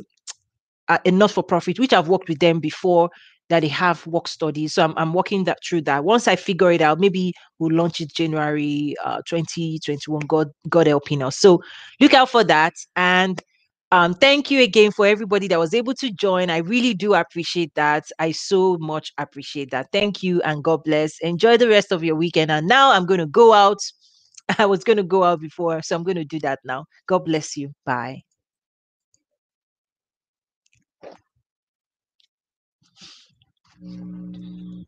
a 0.89 1.11
not 1.11 1.32
for 1.32 1.43
profit, 1.43 1.80
which 1.80 1.93
I've 1.93 2.09
worked 2.09 2.30
with 2.30 2.39
them 2.39 2.59
before 2.59 3.09
that 3.49 3.61
they 3.61 3.67
have 3.67 4.05
work 4.05 4.27
studies. 4.27 4.73
So 4.73 4.84
I'm, 4.84 4.93
I'm 4.95 5.13
working 5.13 5.43
that 5.45 5.57
through 5.67 5.82
that. 5.82 6.03
Once 6.03 6.27
I 6.27 6.36
figure 6.36 6.71
it 6.71 6.82
out, 6.82 6.99
maybe 6.99 7.34
we'll 7.57 7.75
launch 7.75 7.99
it 7.99 8.13
January 8.13 8.95
uh, 9.03 9.21
2021. 9.27 10.21
God, 10.27 10.49
God 10.69 10.88
helping 10.88 11.23
us. 11.23 11.38
So 11.38 11.61
look 11.99 12.13
out 12.13 12.30
for 12.30 12.43
that. 12.43 12.73
And 12.95 13.41
um, 13.92 14.14
thank 14.16 14.52
you 14.52 14.62
again 14.64 14.92
for 14.92 15.08
everybody 15.08 15.48
that 15.50 15.60
was 15.60 15.74
able 15.74 15.96
to 15.96 16.12
join. 16.12 16.50
I 16.52 16.58
really 16.60 16.94
do 16.94 17.16
appreciate 17.16 17.74
that. 17.76 18.06
I 18.20 18.32
so 18.34 18.78
much 18.80 19.14
appreciate 19.18 19.72
that. 19.72 19.88
Thank 19.94 20.24
you 20.24 20.42
and 20.44 20.64
God 20.64 20.84
bless. 20.86 21.20
Enjoy 21.22 21.58
the 21.58 21.70
rest 21.70 21.92
of 21.92 22.04
your 22.04 22.16
weekend. 22.16 22.52
And 22.52 22.68
now 22.68 22.92
I'm 22.94 23.06
going 23.08 23.22
to 23.22 23.28
go 23.28 23.54
out. 23.54 23.80
I 24.60 24.66
was 24.68 24.84
going 24.84 24.98
to 24.98 25.04
go 25.04 25.24
out 25.26 25.42
before, 25.42 25.82
so 25.84 25.96
I'm 25.96 26.04
going 26.04 26.18
to 26.18 26.26
do 26.26 26.40
that 26.42 26.60
now. 26.66 26.86
God 27.08 27.26
bless 27.26 27.58
you. 27.58 27.72
Bye. 27.86 28.22
Mm. 33.84 34.86